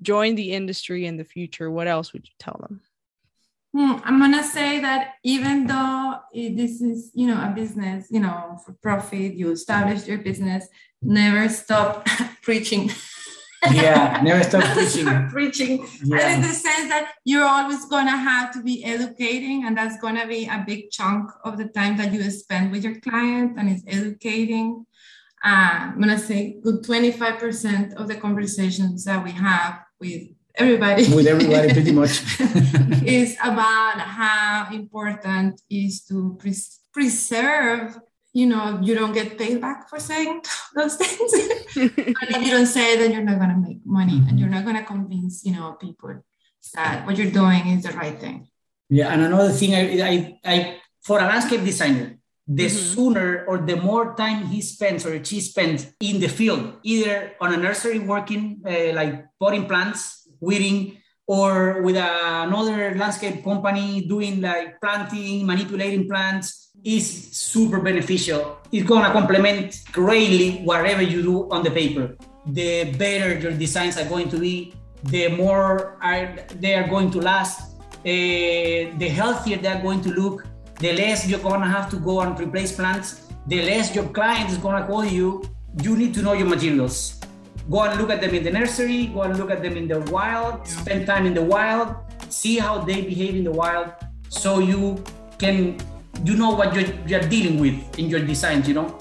join 0.01 0.35
the 0.35 0.53
industry 0.53 1.05
in 1.05 1.17
the 1.17 1.23
future, 1.23 1.69
what 1.69 1.87
else 1.87 2.13
would 2.13 2.27
you 2.27 2.33
tell 2.39 2.57
them? 2.61 2.81
Hmm, 3.73 3.99
I'm 4.05 4.19
gonna 4.19 4.43
say 4.43 4.79
that 4.79 5.15
even 5.23 5.67
though 5.67 6.19
this 6.33 6.81
is, 6.81 7.11
you 7.13 7.27
know, 7.27 7.39
a 7.39 7.53
business, 7.53 8.07
you 8.09 8.19
know, 8.19 8.57
for 8.65 8.73
profit, 8.81 9.33
you 9.33 9.51
establish 9.51 10.07
your 10.07 10.19
business, 10.19 10.67
never 11.01 11.49
stop 11.49 12.07
preaching. 12.41 12.89
Yeah, 13.71 14.21
never 14.23 14.43
stop 14.43 14.63
preaching. 14.73 15.29
preaching. 15.29 15.87
Yeah. 16.03 16.17
And 16.19 16.35
in 16.35 16.49
the 16.49 16.55
sense 16.55 16.89
that 16.89 17.13
you're 17.25 17.45
always 17.45 17.85
gonna 17.85 18.17
have 18.17 18.51
to 18.53 18.63
be 18.63 18.83
educating, 18.85 19.65
and 19.65 19.77
that's 19.77 19.99
gonna 19.99 20.25
be 20.25 20.45
a 20.45 20.63
big 20.65 20.89
chunk 20.89 21.29
of 21.43 21.57
the 21.57 21.65
time 21.65 21.97
that 21.97 22.13
you 22.13 22.23
spend 22.31 22.71
with 22.71 22.83
your 22.83 22.99
client, 23.01 23.59
and 23.59 23.69
it's 23.69 23.83
educating. 23.85 24.85
Uh, 25.43 25.91
I'm 25.91 25.99
gonna 25.99 26.17
say 26.17 26.57
good 26.63 26.83
25% 26.83 27.93
of 27.95 28.07
the 28.07 28.15
conversations 28.15 29.03
that 29.05 29.23
we 29.23 29.31
have 29.31 29.83
with 29.99 30.29
everybody. 30.55 31.13
With 31.13 31.27
everybody, 31.27 31.73
pretty 31.73 31.91
much. 31.91 32.21
is 33.05 33.37
about 33.41 33.99
how 33.99 34.69
important 34.73 35.61
is 35.69 36.01
to 36.05 36.35
pres- 36.39 36.79
preserve 36.91 37.99
you 38.33 38.45
know 38.45 38.79
you 38.83 38.93
don't 38.93 39.13
get 39.13 39.37
paid 39.37 39.59
back 39.61 39.89
for 39.89 39.99
saying 39.99 40.41
those 40.75 40.95
things. 40.95 41.31
But 42.19 42.27
if 42.35 42.41
you 42.41 42.51
don't 42.51 42.65
say 42.65 42.93
it 42.93 42.97
then 42.99 43.11
you're 43.11 43.23
not 43.23 43.39
going 43.39 43.49
to 43.49 43.57
make 43.57 43.79
money 43.85 44.17
and 44.17 44.27
mm-hmm. 44.27 44.37
you're 44.37 44.49
not 44.49 44.63
going 44.63 44.77
to 44.77 44.83
convince 44.83 45.45
you 45.45 45.53
know 45.53 45.73
people 45.73 46.21
that 46.73 47.05
what 47.05 47.17
you're 47.17 47.31
doing 47.31 47.67
is 47.67 47.83
the 47.83 47.93
right 47.93 48.19
thing. 48.19 48.47
Yeah, 48.89 49.09
and 49.09 49.21
another 49.21 49.51
thing, 49.51 49.75
I, 49.75 49.83
I, 50.01 50.39
I 50.45 50.77
for 51.01 51.19
a 51.19 51.23
landscape 51.23 51.63
designer, 51.63 52.16
the 52.47 52.65
Mhm. 52.67 52.95
sooner 52.95 53.45
or 53.47 53.57
the 53.57 53.75
more 53.75 54.15
time 54.15 54.45
he 54.47 54.61
spends 54.61 55.05
or 55.05 55.23
she 55.23 55.41
spends 55.41 55.87
in 55.99 56.19
the 56.19 56.29
field, 56.29 56.73
either 56.83 57.31
on 57.41 57.53
a 57.53 57.57
nursery 57.57 57.99
working, 57.99 58.61
uh, 58.65 58.93
like 58.93 59.25
potting 59.39 59.65
plants, 59.65 60.29
weeding, 60.39 60.97
or 61.27 61.81
with 61.81 61.97
another 61.97 62.95
landscape 62.95 63.43
company 63.43 64.05
doing 64.07 64.39
like 64.39 64.79
planting, 64.79 65.45
manipulating 65.45 66.07
plants, 66.07 66.71
is 66.85 67.05
super 67.33 67.79
beneficial. 67.81 68.59
It's 68.71 68.87
gonna 68.87 69.11
complement 69.11 69.81
greatly 69.91 70.61
whatever 70.63 71.01
you 71.01 71.21
do 71.21 71.49
on 71.51 71.63
the 71.63 71.71
paper. 71.71 72.15
The 72.45 72.95
better 72.97 73.37
your 73.37 73.51
designs 73.51 73.97
are 73.97 74.05
going 74.07 74.29
to 74.29 74.37
be, 74.37 74.73
the 75.03 75.27
more 75.27 75.97
are, 76.01 76.33
they 76.61 76.75
are 76.75 76.87
going 76.87 77.11
to 77.11 77.19
last, 77.19 77.75
uh, 78.05 78.05
the 78.05 79.09
healthier 79.19 79.57
they're 79.57 79.81
going 79.81 80.01
to 80.01 80.11
look, 80.11 80.45
the 80.79 80.93
less 80.93 81.27
you're 81.27 81.39
gonna 81.39 81.69
have 81.69 81.89
to 81.89 81.97
go 81.97 82.21
and 82.21 82.39
replace 82.39 82.75
plants, 82.75 83.27
the 83.47 83.61
less 83.63 83.95
your 83.95 84.05
client 84.09 84.49
is 84.51 84.57
gonna 84.57 84.85
call 84.85 85.05
you. 85.05 85.43
You 85.81 85.95
need 85.95 86.13
to 86.15 86.21
know 86.21 86.33
your 86.33 86.47
materials. 86.47 87.19
Go 87.69 87.83
and 87.83 87.99
look 87.99 88.09
at 88.09 88.21
them 88.21 88.33
in 88.33 88.43
the 88.43 88.51
nursery, 88.51 89.07
go 89.07 89.23
and 89.23 89.37
look 89.37 89.51
at 89.51 89.61
them 89.61 89.75
in 89.75 89.87
the 89.87 89.99
wild, 90.11 90.67
spend 90.67 91.05
time 91.05 91.25
in 91.25 91.33
the 91.33 91.43
wild, 91.43 91.95
see 92.29 92.57
how 92.57 92.79
they 92.79 93.01
behave 93.01 93.35
in 93.35 93.43
the 93.43 93.51
wild, 93.51 93.91
so 94.29 94.59
you 94.59 95.03
can 95.37 95.77
you 96.23 96.35
know 96.35 96.51
what 96.51 96.73
you're, 96.73 96.87
you're 97.05 97.27
dealing 97.29 97.59
with 97.59 97.99
in 97.99 98.09
your 98.09 98.19
designs, 98.19 98.67
you 98.67 98.73
know? 98.73 98.97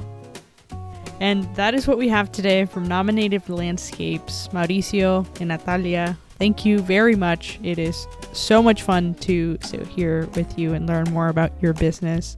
And 1.21 1.45
that 1.57 1.75
is 1.75 1.89
what 1.89 1.97
we 1.97 2.09
have 2.09 2.31
today 2.31 2.67
from 2.67 2.87
Nama 2.87 3.13
Native 3.13 3.49
Landscapes, 3.49 4.49
Mauricio 4.49 5.27
and 5.41 5.49
Natalia. 5.49 6.19
Thank 6.39 6.65
you 6.65 6.81
very 6.81 7.17
much. 7.17 7.59
It 7.63 7.79
is 7.79 8.07
so 8.33 8.63
much 8.63 8.83
fun 8.83 9.15
to 9.15 9.59
sit 9.63 9.87
here 9.87 10.27
with 10.35 10.59
you 10.59 10.75
and 10.75 10.87
learn 10.87 11.05
more 11.11 11.29
about 11.29 11.53
your 11.63 11.73
business. 11.73 12.37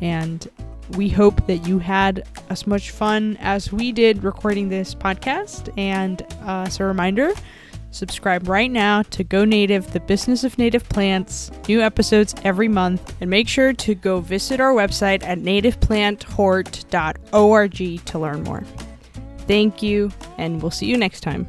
And 0.00 0.48
we 0.96 1.08
hope 1.08 1.46
that 1.46 1.66
you 1.66 1.78
had 1.78 2.26
as 2.50 2.66
much 2.66 2.90
fun 2.90 3.36
as 3.40 3.70
we 3.70 3.92
did 3.92 4.24
recording 4.24 4.68
this 4.68 4.94
podcast. 4.94 5.72
And 5.78 6.22
uh, 6.42 6.64
as 6.66 6.80
a 6.80 6.84
reminder, 6.84 7.32
subscribe 7.90 8.48
right 8.48 8.70
now 8.70 9.02
to 9.02 9.22
Go 9.22 9.44
Native, 9.44 9.92
the 9.92 10.00
business 10.00 10.44
of 10.44 10.58
native 10.58 10.88
plants. 10.88 11.50
New 11.68 11.80
episodes 11.80 12.34
every 12.42 12.68
month. 12.68 13.14
And 13.20 13.30
make 13.30 13.48
sure 13.48 13.72
to 13.72 13.94
go 13.94 14.20
visit 14.20 14.60
our 14.60 14.72
website 14.72 15.22
at 15.22 15.38
nativeplantHort.org 15.38 18.06
to 18.06 18.18
learn 18.18 18.42
more. 18.42 18.64
Thank 19.46 19.82
you, 19.82 20.10
and 20.36 20.60
we'll 20.60 20.70
see 20.70 20.84
you 20.86 20.98
next 20.98 21.20
time. 21.20 21.46